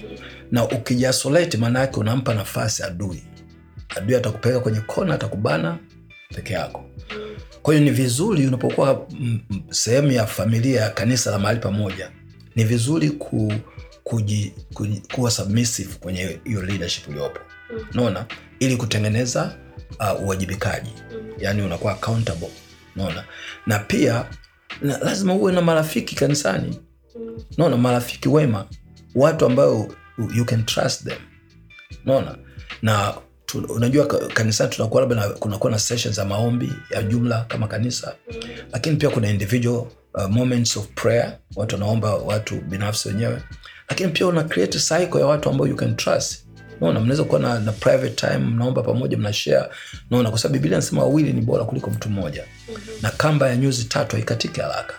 na 0.52 0.64
ukijisolate, 0.64 1.58
maana 1.58 1.80
yake 1.80 2.00
unampa 2.00 2.34
nafasi 2.34 2.84
adui. 2.84 3.24
Adui 3.96 4.16
atakupeleka 4.16 4.60
kwenye 4.62 4.82
kona, 4.82 5.14
atakubana 5.16 5.78
peke 6.36 6.54
yako. 6.54 6.86
Kwa 7.62 7.74
hiyo 7.74 7.86
ni 7.86 7.92
vizuri 7.92 8.48
unapokuwa 8.48 9.08
mm, 9.12 9.40
mm, 9.50 9.62
sehemu 9.70 10.12
ya 10.12 10.26
familia 10.26 10.82
ya 10.82 10.90
kanisa 10.90 11.32
la 11.32 11.40
mahali 11.40 11.60
pamoja, 11.60 12.12
ni 12.56 12.64
vizuri 12.64 13.10
ku, 13.10 13.54
kuji, 14.04 14.54
kuji, 14.74 15.02
kuwa 15.16 15.32
submissive 15.32 15.96
kwenye 16.00 16.40
hiyo 16.44 16.62
leadership 16.62 17.08
uliopo, 17.10 17.40
unaona, 17.94 18.26
ili 18.60 18.78
kutengeneza 18.78 19.56
uh, 20.00 20.24
uwajibikaji, 20.24 20.92
yani 21.40 21.62
unakuwa 21.62 21.94
accountable, 21.94 22.50
unaona, 22.96 23.24
na 23.68 23.80
pia 23.80 24.26
na, 24.82 24.98
lazima 24.98 25.34
uwe 25.34 25.52
na 25.54 25.62
marafiki 25.62 26.16
kanisani, 26.16 26.80
unaona, 27.58 27.78
marafiki 27.78 28.30
wema, 28.30 28.66
watu 29.16 29.46
ambao 29.46 29.88
you 30.36 30.46
can 30.46 30.66
trust 30.66 31.04
them, 31.04 31.20
unaona, 32.06 32.38
na 32.82 33.14
tu, 33.62 33.74
unajua 33.74 34.06
ka- 34.08 34.18
kanisani 34.28 34.70
tunakuwa 34.70 35.02
labda 35.02 35.30
kunakuwa 35.30 35.72
na 35.72 35.80
sessions 35.80 36.16
za 36.16 36.26
maombi 36.26 36.74
ya 36.90 37.04
jumla 37.04 37.46
kama 37.48 37.68
kanisa 37.68 38.16
Mhm. 38.30 38.40
lakini 38.72 38.96
pia 38.96 39.10
kuna 39.10 39.30
individual 39.30 39.86
uh, 40.14 40.26
moments 40.30 40.78
of 40.78 40.88
prayer 40.96 41.38
watu 41.56 41.76
wanaomba 41.76 42.16
watu 42.16 42.56
binafsi 42.56 43.08
wenyewe. 43.08 43.42
Lakini 43.90 44.10
pia 44.12 44.28
una 44.28 44.44
create 44.44 44.80
cycle 44.80 45.20
ya 45.20 45.26
watu 45.26 45.50
ambao 45.50 45.68
you 45.68 45.76
can 45.76 45.96
trust. 45.96 46.46
Naona 46.82 47.00
mnaweza 47.00 47.24
kuwa 47.24 47.40
na, 47.40 47.60
na 47.60 47.72
private 47.72 48.10
time 48.28 48.38
mnaomba 48.38 48.84
pamoja 48.84 49.18
mna 49.18 49.34
share. 49.34 49.70
Naona 50.10 50.30
kwa 50.30 50.40
sababu 50.40 50.54
biblia 50.54 50.78
nasema 50.78 51.02
wawili 51.04 51.34
ni 51.34 51.42
bora 51.42 51.64
kuliko 51.66 51.90
mtu 51.90 52.10
mmoja. 52.10 52.44
Mhm. 52.70 52.82
na 53.02 53.10
kamba 53.10 53.50
ya 53.50 53.56
nyuzi 53.56 53.84
tatu 53.84 54.16
haikatiki 54.16 54.60
haraka. 54.62 54.94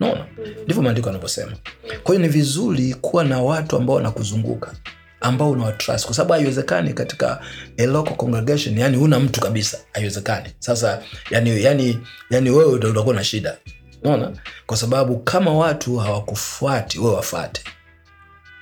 Naona 0.00 0.20
Mhm. 0.38 0.62
ndivyo 0.64 0.82
maandiko 0.82 1.08
yanavyosema. 1.08 1.52
Kwa 2.02 2.14
hiyo 2.14 2.26
ni 2.26 2.32
vizuri 2.32 2.94
kuwa 2.94 3.24
na 3.24 3.42
watu 3.42 3.76
ambao 3.76 3.96
wanakuzunguka 3.96 4.72
ambao 5.26 5.50
unawatrust 5.50 6.06
kwa 6.06 6.14
sababu 6.14 6.32
haiwezekani 6.32 6.92
katika 6.92 7.40
a 7.78 7.86
local 7.86 8.16
congregation 8.16 8.78
yani 8.78 8.96
una 8.96 9.20
mtu 9.20 9.40
kabisa 9.40 9.78
haiwezekani. 9.92 10.48
Sasa 10.58 11.02
yani, 11.30 11.62
yani, 11.62 11.98
yani 12.30 12.50
wewe 12.50 12.72
utakuwa 12.72 13.14
na 13.14 13.24
shida. 13.24 13.56
Unaona, 14.02 14.32
kwa 14.66 14.76
sababu 14.76 15.18
kama 15.18 15.52
watu 15.54 15.96
hawakufuati 15.96 16.98
wewe 16.98 17.14
wafate 17.14 17.62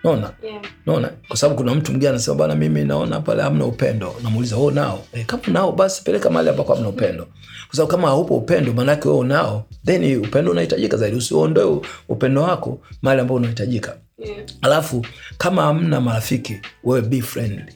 naona 0.05 0.31
Yeah. 0.43 0.63
naona 0.87 1.11
kwa 1.29 1.37
sababu 1.37 1.59
kuna 1.61 1.75
mtu 1.75 1.91
mwingine 1.91 2.11
anasema 2.11 2.37
bana 2.37 2.55
mimi 2.55 2.85
naona 2.85 3.21
pale 3.21 3.43
hamna 3.43 3.65
upendo. 3.65 4.15
Namuuliza 4.23 4.57
wewe 4.57 4.73
nao? 4.73 5.05
E, 5.13 5.25
kama 5.25 5.43
nao 5.47 5.73
basi 5.73 6.03
peleka 6.05 6.31
mahali 6.31 6.49
ambako 6.51 6.75
hamna 6.75 6.89
upendo. 6.89 7.25
Kwa 7.67 7.77
sababu 7.77 7.91
kama 7.91 8.09
haupo 8.09 8.37
upendo 8.37 8.73
maanake 8.73 9.09
wewe 9.09 9.21
unao 9.21 9.65
then 9.87 10.17
upendo 10.25 10.51
unahitajika 10.51 10.97
zaidi. 10.97 11.17
Usiondoe 11.17 11.81
upendo 12.09 12.43
wako 12.43 12.81
mahali 13.03 13.21
ambao 13.21 13.37
unahitajika 13.37 13.97
Yeah. 14.19 14.45
alafu 14.63 15.07
kama 15.39 15.63
hamna 15.63 16.01
marafiki 16.01 16.61
wewe 16.85 17.03
be 17.03 17.23
friendly. 17.23 17.75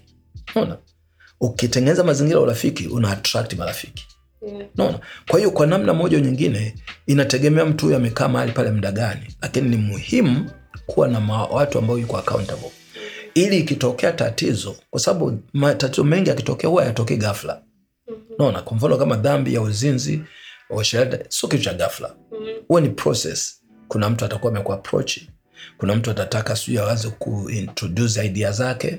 Unaona? 0.54 0.78
Ukitengeneza 1.40 2.04
mazingira 2.04 2.38
ya 2.38 2.44
urafiki 2.44 2.86
una 2.86 3.10
attract 3.10 3.54
marafiki. 3.54 4.06
Yeah. 4.46 4.66
naona 4.76 5.00
kwa 5.28 5.38
hiyo 5.38 5.50
kwa 5.50 5.66
namna 5.66 5.94
moja 5.94 6.20
nyingine 6.20 6.74
inategemea 7.06 7.64
mtu 7.64 7.84
huyu 7.84 7.96
amekaa 7.96 8.28
mahali 8.28 8.52
pale 8.52 8.70
muda 8.70 8.92
gani. 8.92 9.36
Lakini 9.42 9.68
ni 9.68 9.76
muhimu 9.76 10.50
kuwa 10.86 11.08
na 11.08 11.18
watu 11.42 11.78
ambao 11.78 11.98
yuko 11.98 12.16
accountable. 12.18 12.70
Ili 13.34 13.58
ikitokea 13.58 14.12
tatizo 14.12 14.76
kwa 14.90 15.00
sababu 15.00 15.38
matatizo 15.52 16.04
mengi 16.04 16.28
yakitokea 16.28 16.70
huwa 16.70 16.84
yatokee 16.84 17.16
ghafla. 17.16 17.62
Mhm. 18.08 18.18
naona 18.38 18.62
kwa 18.62 18.76
mfano 18.76 18.96
kama 18.96 19.16
dhambi 19.16 19.54
ya 19.54 19.60
uzinzi 19.60 20.22
uasherati 20.70 21.24
sio 21.28 21.48
kitu 21.48 21.62
cha 21.64 21.74
ghafla. 21.74 22.14
Mhm. 22.32 22.46
huwa 22.68 22.80
ni 22.80 22.88
process. 22.88 23.62
Kuna 23.88 24.10
mtu 24.10 24.24
atakuwa 24.24 24.52
amekuapproach 24.52 25.18
kuna 25.78 25.94
mtu 25.94 26.10
atataka 26.10 26.56
sijui 26.56 26.78
aanze 26.78 27.08
kuintroduce 27.08 28.26
idea 28.26 28.52
zake 28.52 28.98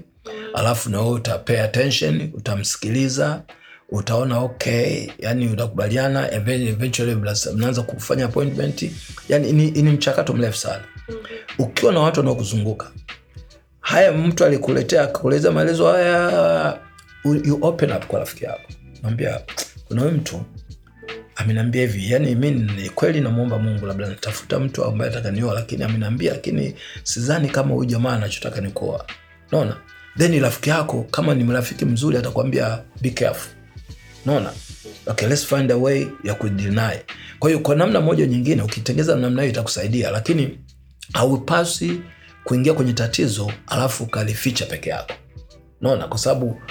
alafu 0.54 0.90
na 0.90 1.00
wewe 1.02 1.12
utapay 1.12 1.62
attention 1.62 2.30
utamsikiliza 2.34 3.42
utaona 3.90 4.40
okay 4.40 5.08
yani 5.20 5.48
utakubaliana 5.48 6.28
even- 6.32 6.68
eventually 6.68 7.16
mnaanza 7.56 7.82
kufanya 7.82 8.26
appointment. 8.26 8.92
Yani 9.30 9.52
ni, 9.52 9.72
ni 9.72 9.84
mchakato 9.92 10.34
mrefu 10.34 10.58
sana. 10.58 10.84
Mhm. 11.10 11.18
ukiwa 11.60 11.94
na 11.94 12.00
watu 12.00 12.20
wanaokuzunguka 12.20 12.92
haya 13.80 14.12
mtu 14.12 14.46
alikuletea 14.46 15.04
akakueleza 15.04 15.52
maelezo 15.52 15.88
haya 15.92 16.80
you 17.26 17.36
you 17.46 17.58
open 17.62 17.92
up 17.92 18.06
kwa 18.06 18.20
rafiki 18.20 18.46
yako. 18.46 18.62
Naambia 19.04 19.42
kuna 19.88 20.02
huyu 20.02 20.14
mtu 20.14 20.42
ameniambia 21.40 21.82
hivi 21.82 22.12
yani 22.12 22.36
mi 22.36 22.52
ni 22.52 22.90
kweli 22.90 23.22
namwomba 23.22 23.60
mungu 23.60 23.86
labda 23.86 24.08
natafuta 24.08 24.60
mtu 24.60 24.84
ambaye 24.86 25.12
atakanioa 25.12 25.54
lakini 25.54 25.84
ameniambia 25.84 26.32
lakini 26.34 26.76
sidhani 27.04 27.50
kama 27.50 27.74
huyu 27.74 27.90
jamaa 27.90 28.14
anachotaka 28.14 28.62
ni 28.62 28.72
kuoa. 28.72 29.06
Naona 29.52 29.78
then 30.18 30.40
rafiki 30.42 30.70
yako 30.70 31.04
kama 31.12 31.36
ni 31.36 31.44
mrafiki 31.44 31.86
mzuri 31.86 32.18
atakwambia 32.18 32.80
be 33.02 33.10
careful. 33.10 33.52
Naona 34.26 34.52
okay 35.08 35.28
let's 35.28 35.46
find 35.46 35.72
a 35.72 35.76
way 35.78 36.08
ya 36.24 36.34
kudeny 36.34 36.80
kwa 37.40 37.50
hiyo 37.50 37.60
kwa 37.60 37.76
namna 37.76 38.02
moja 38.02 38.26
nyingine 38.26 38.62
ukitengeza 38.62 39.16
namna 39.16 39.42
hiyo 39.42 39.52
itakusaidia 39.54 40.12
lakini 40.12 40.60
haupaswi 41.14 42.02
kuingia 42.44 42.74
kwenye 42.74 42.94
tatizo 42.94 43.52
alafu 43.68 44.04
ukalificha 44.04 44.66
peke 44.66 44.90
yako. 44.90 45.14
Naona 45.82 46.08
kwa 46.08 46.18
sababu 46.18 46.62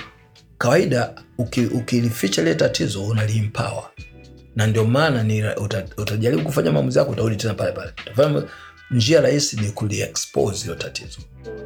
kawaida 0.58 1.14
uki- 1.38 1.66
lile 2.42 2.54
tatizo 2.54 3.04
unalimpawa 3.06 3.90
na 4.56 4.66
ndio 4.66 4.84
maana 4.84 5.22
ni 5.22 5.44
utajaribu 5.96 6.42
kufanya 6.44 6.72
maamuzi 6.72 6.98
yako 6.98 7.10
utarudi 7.10 7.36
tena 7.36 7.54
pale 7.54 7.72
pale. 7.72 7.92
Njia 8.90 9.20
rahisi 9.20 9.56
ni 9.60 9.70
kuliexpose 9.70 10.62
hilo 10.62 10.74
tatizo. 10.74 11.18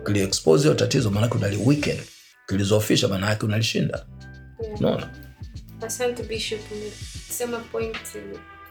Kuliexpose 0.05 0.63
hilo 0.63 0.75
tatizo 0.75 1.11
maanake 1.11 1.35
unali 1.35 1.57
weaken. 1.67 1.99
Ukilizofisha 2.45 3.09
maanake 3.09 3.47
unalishinda. 3.47 4.07
Unaona? 4.79 5.11
Asante 5.87 6.23
Bishop, 6.23 6.61
umesema 6.73 7.59
point 7.59 7.97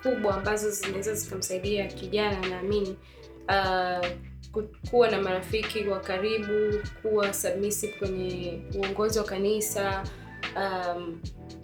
kubwa 0.03 0.35
ambazo 0.37 0.69
zinaweza 0.71 1.13
zikamsaidia 1.13 1.87
kijana, 1.87 2.47
naamini 2.49 2.95
uh, 3.49 4.07
kuwa 4.89 5.11
na 5.11 5.21
marafiki 5.21 5.87
wa 5.87 5.99
karibu, 5.99 6.79
kuwa 7.01 7.33
submissive 7.33 7.93
kwenye 7.99 8.61
uongozi 8.75 9.19
wa 9.19 9.25
kanisa 9.25 10.03
um, 10.55 11.21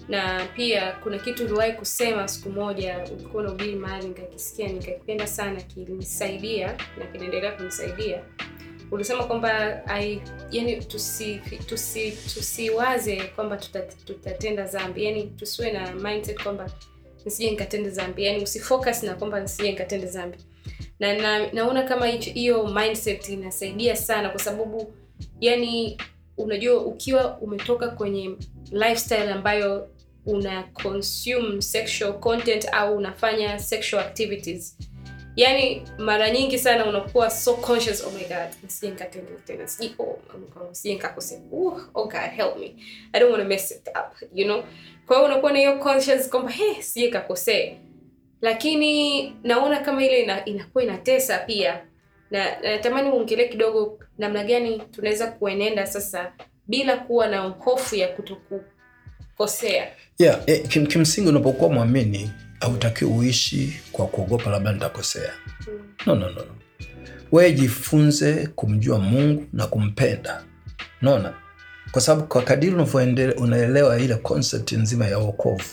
na 0.08 0.46
pia 0.56 0.91
kuna 0.91 1.20
kitu 1.20 1.43
uliwahi 1.46 1.74
kusema 1.74 2.28
siku 2.28 2.49
moja, 2.49 2.99
ulikuwa 3.18 3.43
unahubiri 3.43 3.76
mahali, 3.76 4.08
nikakisikia 4.08 4.68
nikakipenda 4.68 5.28
sana, 5.28 5.62
kilinisaidia 5.62 6.78
na 6.99 7.05
kinaendelea 7.12 7.51
kunisaidia. 7.51 8.22
Ulisema 8.91 9.24
kwamba 9.24 9.82
ai- 9.88 10.22
yani 10.51 10.76
tusi, 10.86 11.41
tusi, 11.66 12.12
kwamba 13.36 13.58
tuta, 13.58 13.80
tutatenda 13.82 14.64
dhambi, 14.64 15.05
yani 15.05 15.24
tusiwe 15.24 15.72
na 15.72 15.91
mindset 15.95 16.43
kwamba 16.43 16.72
nisije 17.26 17.51
nikatende 17.51 17.89
dhambi, 17.89 18.24
yani 18.26 18.43
usifocus 18.43 19.03
na 19.03 19.14
kwamba 19.16 19.39
nisije 19.39 19.70
nikatende 19.72 20.08
dhambi. 20.08 20.38
Na, 20.99 21.14
na 21.14 21.51
naona 21.53 21.84
kama 21.84 22.08
hiyo 22.08 22.68
mindset 22.68 23.30
inasaidia 23.30 23.95
sana 23.95 24.30
kwa 24.30 24.39
sababu 24.39 24.93
yani 25.41 25.97
unajua 26.38 26.82
ukiwa 26.86 27.38
umetoka 27.38 27.88
kwenye 27.89 28.36
lifestyle 28.72 29.32
ambayo 29.32 29.89
una 30.28 30.63
consume 30.73 31.61
sexual 31.61 32.19
content 32.19 32.67
au 32.71 32.95
unafanya 32.97 33.59
sexual 33.59 34.03
activities. 34.05 34.78
Yani 35.36 35.82
mara 35.97 36.30
nyingi 36.30 36.59
sana 36.59 36.86
unakuwa 36.86 37.30
so 37.30 37.53
conscious 37.53 38.03
oh 38.03 38.11
my 38.11 38.23
god 38.23 38.69
tena 39.45 39.67
oh 39.99 40.03
uh, 40.03 41.80
oh 41.93 42.09
help 42.09 42.57
me. 42.59 42.75
I 43.13 43.19
don't 43.19 43.32
want 43.32 43.43
to 43.43 43.49
mess 43.49 43.71
it 43.71 43.88
up 43.88 44.30
you 44.34 44.45
know? 44.45 44.63
Kwa 45.07 45.15
hiyo 45.17 45.30
unakuwa 45.30 45.51
na 45.51 45.57
hiyo 45.59 45.78
conscious 45.78 46.30
kwamba 46.30 46.51
he 46.51 46.82
sije 46.84 47.09
lakini 48.41 49.23
naona 49.43 49.80
kama 49.80 50.05
ile 50.05 50.21
ina, 50.21 50.45
inatesa 50.84 51.38
pia. 51.38 51.86
Na 52.32 52.61
na 52.61 52.71
natamani 52.71 53.09
uongelee 53.09 53.47
kidogo 53.47 53.99
namna 54.17 54.43
gani 54.43 54.80
tunaweza 54.91 55.28
kuenenda 55.32 55.86
sasa 55.86 56.34
bila 56.67 56.97
kuwa 56.97 57.28
na 57.28 57.39
hofu 57.41 57.95
ya 57.95 58.07
kutokukosea 59.38 59.88
yeah, 60.20 60.40
eh, 60.46 60.68
kim, 60.68 60.88
kimsingi 60.88 61.30
unapokuwa 61.30 61.70
mwamini 61.74 62.32
hautakiwi 62.60 63.12
uishi 63.12 63.80
kwa 63.92 64.08
kuogopa 64.08 64.50
labda 64.50 64.72
nitakosea. 64.72 65.32
Mm. 65.68 65.80
no, 66.06 66.16
no, 66.16 66.30
no, 66.30 66.42
wewe 67.32 67.52
jifunze 67.54 68.48
kumjua 68.48 69.00
mungu 69.00 69.46
na 69.54 69.68
kumpenda. 69.68 70.44
Naona 71.02 71.34
kwa 71.92 72.02
sababu 72.02 72.28
kwa 72.28 72.42
kadiri 72.42 72.76
unaelewa 73.38 74.00
ile 74.00 74.16
concept 74.16 74.72
nzima 74.72 75.08
ya 75.08 75.18
wokovu. 75.18 75.64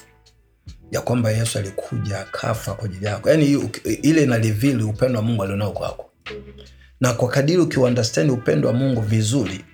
Ya 0.91 1.01
kwamba 1.01 1.31
yesu 1.31 1.59
alikuja 1.59 2.21
akafa 2.21 2.75
kwa 2.75 2.85
ajili 2.85 3.07
yako. 3.07 3.31
Yaani 3.31 3.71
ile 4.03 4.23
ina 4.23 4.39
reveal 4.39 4.83
upendo 4.83 5.19
wa 5.19 5.25
mungu 5.25 5.43
alionao 5.43 5.73
kwako. 5.73 6.11
Na 7.01 7.13
kwa 7.13 7.29
kadiri 7.29 7.59
ukiuunderstand 7.59 8.31
upendo 8.31 8.69
wa 8.69 8.75
mungu 8.75 9.01
vizuri 9.01 9.65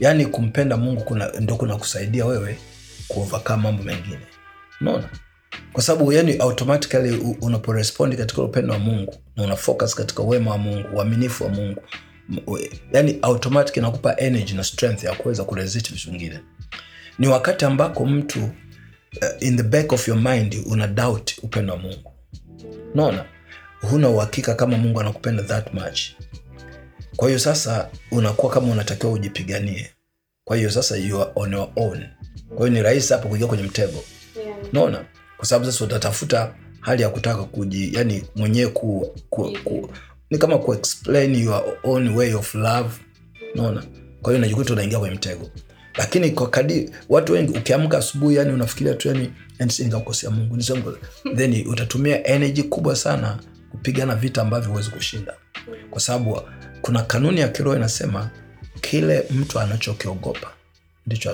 yaani 0.00 0.26
kumpenda 0.26 0.76
mungu 0.76 1.00
kuna, 1.04 1.30
ndo 1.40 1.56
kuna 1.56 1.76
kusaidia 1.76 2.26
wewe 2.26 2.58
kuovercome 3.14 3.62
mambo 3.62 3.82
mengine. 3.82 4.20
Unaona? 4.80 5.10
Kwa 5.72 5.82
sababu 5.82 6.12
yani 6.12 6.36
automatically 6.36 7.36
unaporespondi 7.40 8.16
katika 8.16 8.42
upendo 8.42 8.72
wa 8.72 8.78
mungu 8.78 9.14
na 9.36 9.42
una 9.44 9.56
focus 9.56 9.94
katika 9.94 10.22
wema 10.22 10.50
wa 10.50 10.58
mungu 10.58 10.88
uaminifu 10.96 11.44
wa 11.44 11.50
mungu 11.50 11.82
yani 12.92 13.18
automatic 13.22 13.76
inakupa 13.76 14.16
energy 14.16 14.54
na 14.54 14.64
strength 14.64 15.04
ya 15.04 15.14
kuweza 15.14 15.44
kuresist 15.44 15.92
vitu 15.92 16.10
vingine. 16.10 16.40
Ni 17.18 17.28
wakati 17.28 17.64
ambako 17.64 18.06
mtu 18.06 18.44
uh, 18.44 19.42
in 19.42 19.56
the 19.56 19.62
back 19.62 19.92
of 19.92 20.08
your 20.08 20.18
mind 20.18 20.56
una 20.66 20.86
doubt 20.86 21.30
upendo 21.42 21.72
wa 21.72 21.78
mungu. 21.78 22.12
Unaona? 22.94 23.24
Huna 23.80 24.08
uhakika 24.08 24.54
kama 24.54 24.76
mungu 24.76 25.00
anakupenda 25.00 25.42
that 25.42 25.74
much. 25.74 26.00
Kwa 27.16 27.28
hiyo 27.28 27.38
sasa 27.40 27.88
unakuwa 28.10 28.52
kama 28.52 28.72
unatakiwa 28.72 29.12
ujipiganie. 29.12 29.90
Kwa 30.44 30.56
hiyo 30.56 30.70
sasa 30.70 30.96
you 30.96 31.22
are 31.22 31.30
on 31.34 31.52
your 31.52 31.68
own 31.76 32.04
kwa 32.54 32.66
hiyo 32.68 32.68
ni 32.78 32.82
rahisi 32.82 33.12
hapo 33.12 33.28
kuingia 33.28 33.46
kwenye 33.48 33.62
mtego. 33.62 34.04
Yeah. 34.74 35.04
kwa 35.36 35.46
sababu 35.46 35.72
sasa 35.72 35.84
utatafuta 35.84 36.54
hali 36.80 37.02
ya 37.02 37.08
kutaka 37.08 37.44
kuji 37.44 37.90
yani 37.94 38.24
mwenyewe 38.36 38.70
ku, 38.70 39.14
ku, 39.30 39.52
ku, 39.64 39.90
ni 40.30 40.38
kama 40.38 40.58
kuexplain 40.58 41.34
your 41.44 41.64
own 41.84 42.08
way 42.08 42.34
of 42.34 42.54
love. 42.54 42.90
Unaona? 43.54 43.82
kwa 44.22 44.32
hiyo 44.32 44.38
unajikuta 44.38 44.72
unaingia 44.72 44.98
kwenye 44.98 45.14
mtego. 45.14 45.50
Lakini 45.98 46.30
kwa 46.30 46.50
kadi 46.50 46.90
watu 47.08 47.32
wengi 47.32 47.58
ukiamka 47.58 47.98
asubuhi 47.98 48.36
yani 48.36 48.52
unafikiria 48.52 48.94
tu 48.94 49.08
yani 49.08 49.32
nikakosea 49.78 50.30
mungu 50.30 50.56
nisema 50.56 50.82
then 51.36 51.66
utatumia 51.68 52.26
energy 52.26 52.62
kubwa 52.62 52.96
sana 52.96 53.38
kupigana 53.70 54.14
vita 54.14 54.42
ambavyo 54.42 54.70
huwezi 54.70 54.90
kushinda. 54.90 55.34
Kwa 55.90 56.00
sababu 56.00 56.40
kuna 56.82 57.02
kanuni 57.02 57.40
ya 57.40 57.48
kiroho 57.48 57.76
inasema 57.76 58.30
kile 58.80 59.24
mtu 59.30 59.60
anachokiogopa 59.60 60.50
ndicho 61.06 61.30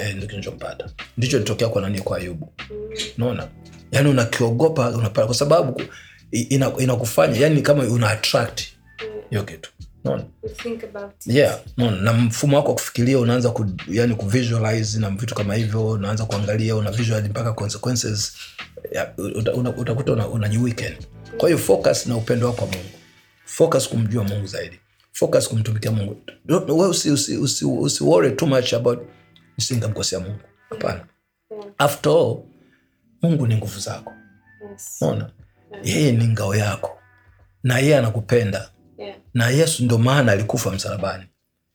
eh, 0.00 0.26
kinachompata 0.28 0.90
ndicho 1.18 1.38
nitokea 1.38 1.68
kwa 1.68 1.82
nani? 1.82 2.00
Kwa 2.00 2.16
ayubu. 2.18 2.52
Naona 3.18 3.48
yani 3.92 4.08
unakiogopa 4.08 4.88
unapata 4.90 5.26
kwa 5.26 5.34
sababu 5.34 5.82
inakufanya 6.78 7.36
ina- 7.36 7.46
yani 7.46 7.62
kama 7.62 7.82
una 7.84 8.10
attract 8.10 8.62
hiyo 9.30 9.42
kitu. 9.42 9.70
Naona 10.04 10.24
yeah. 11.26 11.60
Na 12.02 12.12
mfumo 12.12 12.56
wako 12.56 12.68
wa 12.68 12.74
kufikiria 12.74 13.18
unaanza 13.18 13.50
ku, 13.50 13.66
yani 13.88 14.14
kuvisualize 14.14 14.98
na 15.00 15.10
vitu 15.10 15.34
kama 15.34 15.54
hivyo 15.54 15.88
unaanza 15.88 16.24
kuangalia 16.24 16.76
una 16.76 16.90
visualize 16.90 17.28
mpaka 17.30 17.52
consequences. 17.52 18.32
Una- 19.54 19.70
utakuta 19.76 20.12
una, 20.12 20.28
una 20.28 20.48
weekend. 20.62 20.96
Kwa 21.36 21.48
hiyo 21.48 21.58
focus 21.58 22.06
na 22.06 22.16
upendo 22.16 22.46
wako 22.46 22.58
kwa 22.58 22.66
mungu. 22.66 22.90
Focus 23.44 23.88
kumjua 23.88 24.24
mungu 24.24 24.46
zaidi 24.46 24.78
focus 25.14 25.48
kumtumikia 25.48 25.90
mungu. 25.92 26.16
Wewe 26.48 26.88
usi, 26.88 27.10
usi, 27.10 27.36
usi, 27.36 27.64
usi 27.64 28.04
worry 28.04 28.30
too 28.30 28.46
much 28.46 28.74
about 28.74 28.98
nisingamkosea 29.58 30.20
mungu. 30.20 30.40
Hapana. 30.70 31.06
After 31.78 32.12
all 32.12 32.42
mungu 33.22 33.46
ni 33.46 33.56
nguvu 33.56 33.80
zako. 33.80 34.12
Yes. 34.70 34.96
naona 35.00 35.30
yeye 35.84 36.12
ni 36.12 36.28
ngao 36.28 36.54
yako. 36.54 36.98
Na 37.62 37.78
yeye 37.78 37.96
anakupenda. 37.98 38.70
Yeah. 38.98 39.16
na 39.34 39.48
yesu 39.48 39.84
ndo 39.84 39.98
maana 39.98 40.32
alikufa 40.32 40.70
msalabani. 40.70 41.24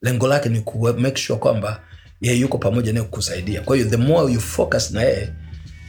Lengo 0.02 0.28
lake 0.28 0.48
ni 0.48 0.60
ku 0.60 0.78
make 0.98 1.16
sure 1.20 1.38
kwamba 1.38 1.82
yeye 2.20 2.38
yuko 2.40 2.58
pamoja 2.58 2.92
naye 2.92 3.04
kukusaidia. 3.04 3.60
Kwa 3.60 3.76
hiyo 3.76 3.88
the 3.88 3.96
more 3.96 4.32
you 4.32 4.40
focus 4.40 4.90
na 4.90 5.02
yeye 5.02 5.32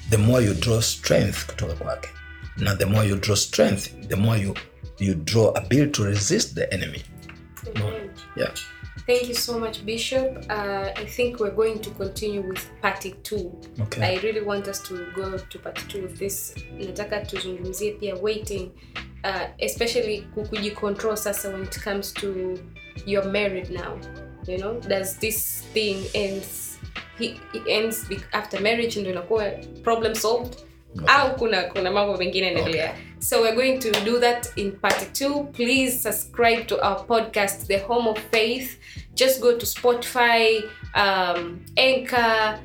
the 0.10 0.18
more 0.18 0.46
you 0.46 0.54
draw 0.54 0.82
strength 0.82 1.46
kutoka 1.46 1.74
kwake. 1.74 2.10
Na 2.58 2.76
the 2.76 2.86
more 2.86 3.08
you 3.10 3.16
draw 3.16 3.36
strength 3.36 4.08
the 4.08 4.16
more 4.16 4.42
you, 4.42 4.54
you 5.00 5.14
draw 5.16 5.58
ability 5.58 5.92
to 5.92 6.04
resist 6.04 6.56
the 6.56 6.64
enemy 6.64 7.02
Amen. 7.68 8.10
yeah. 8.36 8.52
Thank 9.08 9.28
you 9.30 9.34
so 9.34 9.58
much, 9.60 9.86
Bishop. 9.86 10.46
Uh, 10.50 10.90
I 10.96 11.06
think 11.06 11.40
we're 11.40 11.56
going 11.56 11.80
to 11.80 11.90
continue 11.92 12.42
with 12.42 12.70
part 12.82 13.06
two. 13.24 13.60
okay. 13.82 14.18
I 14.18 14.22
really 14.22 14.42
want 14.42 14.68
us 14.68 14.80
to 14.88 15.08
go 15.16 15.38
to 15.38 15.60
part 15.60 15.76
two 15.90 16.06
of 16.06 16.20
this. 16.20 16.54
Nataka 16.78 17.26
tuzungumzie 17.26 18.00
pia 18.00 18.16
waiting, 18.16 18.72
uh, 19.24 19.48
especially 19.62 20.28
ku- 20.36 20.44
kujicontrol 20.44 21.18
sasa 21.18 21.52
when 21.52 21.64
it 21.64 21.80
comes 21.82 22.12
to 22.14 22.60
you're 23.06 23.32
married 23.32 23.72
now. 23.72 23.98
You 24.48 24.58
know, 24.58 24.80
does 24.80 25.18
this 25.18 25.62
thing 25.74 26.04
ends 26.14 26.80
he, 27.18 27.40
he 27.54 27.62
ends 27.68 28.06
after 28.34 28.60
marriage 28.62 29.00
ndio 29.00 29.12
inakuwa 29.12 29.52
problem 29.84 30.16
solved 30.16 30.56
au 31.08 31.36
kuna 31.36 31.62
kuna 31.64 31.92
mambo 31.92 32.18
mengine 32.18 32.48
yanaendelea. 32.48 32.96
So 33.20 33.42
we're 33.42 33.56
going 33.56 33.80
to 33.80 33.92
do 34.06 34.20
that 34.20 34.48
in 34.58 34.72
part 34.72 35.14
two. 35.14 35.44
Please 35.54 36.00
subscribe 36.00 36.64
to 36.68 36.76
our 36.82 37.06
podcast 37.08 37.68
the 37.68 37.78
home 37.78 38.10
of 38.10 38.18
faith. 38.32 38.80
Just 39.14 39.42
go 39.42 39.54
to 39.58 39.66
spotify 39.66 40.64
um, 40.96 41.66
anchor 41.78 42.60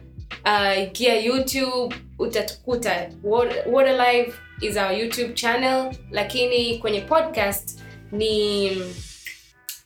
uh, 0.44 0.92
gia 0.92 1.14
youtube. 1.20 1.94
Utatukuta. 2.18 3.10
Water 3.22 3.92
Live 3.92 4.34
is 4.62 4.76
our 4.76 4.92
youtube 4.92 5.34
channel. 5.34 5.92
Lakini 6.10 6.78
kwenye 6.78 7.00
podcast 7.00 7.80
ni 8.12 8.70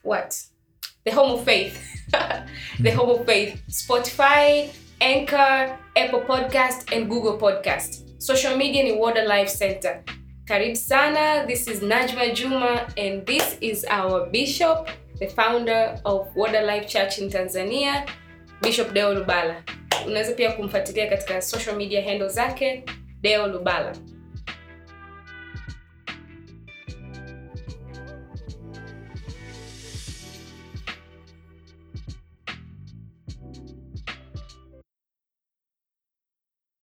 what? 0.04 0.34
The 1.04 1.10
home 1.10 1.32
of 1.34 1.44
faith. 1.44 1.78
The 2.82 2.90
home 2.90 3.10
of 3.12 3.26
faith. 3.26 3.56
Spotify 3.68 4.68
anchor 5.00 5.78
apple 5.96 6.20
podcast 6.20 6.92
and 6.92 7.08
google 7.08 7.38
podcast 7.38 8.09
social 8.20 8.56
media 8.56 8.82
ni 8.82 8.92
water 8.92 9.24
life 9.26 9.48
center. 9.48 10.02
Karibu 10.44 10.76
sana. 10.76 11.46
This 11.46 11.66
is 11.68 11.80
najma 11.82 12.34
juma 12.34 12.86
and 12.96 13.24
this 13.26 13.56
is 13.60 13.84
our 13.88 14.26
bishop 14.30 14.88
the 15.18 15.26
founder 15.28 15.98
of 16.04 16.26
water 16.36 16.62
life 16.62 16.86
church 16.86 17.18
in 17.18 17.30
tanzania 17.30 18.06
bishop 18.62 18.92
deo 18.92 19.14
lubala. 19.14 19.62
Unaweza 20.06 20.32
pia 20.32 20.52
kumfuatilia 20.52 21.06
katika 21.08 21.42
social 21.42 21.76
media 21.76 22.02
handle 22.04 22.28
zake 22.28 22.84
deo 23.20 23.46
lubala 23.46 23.96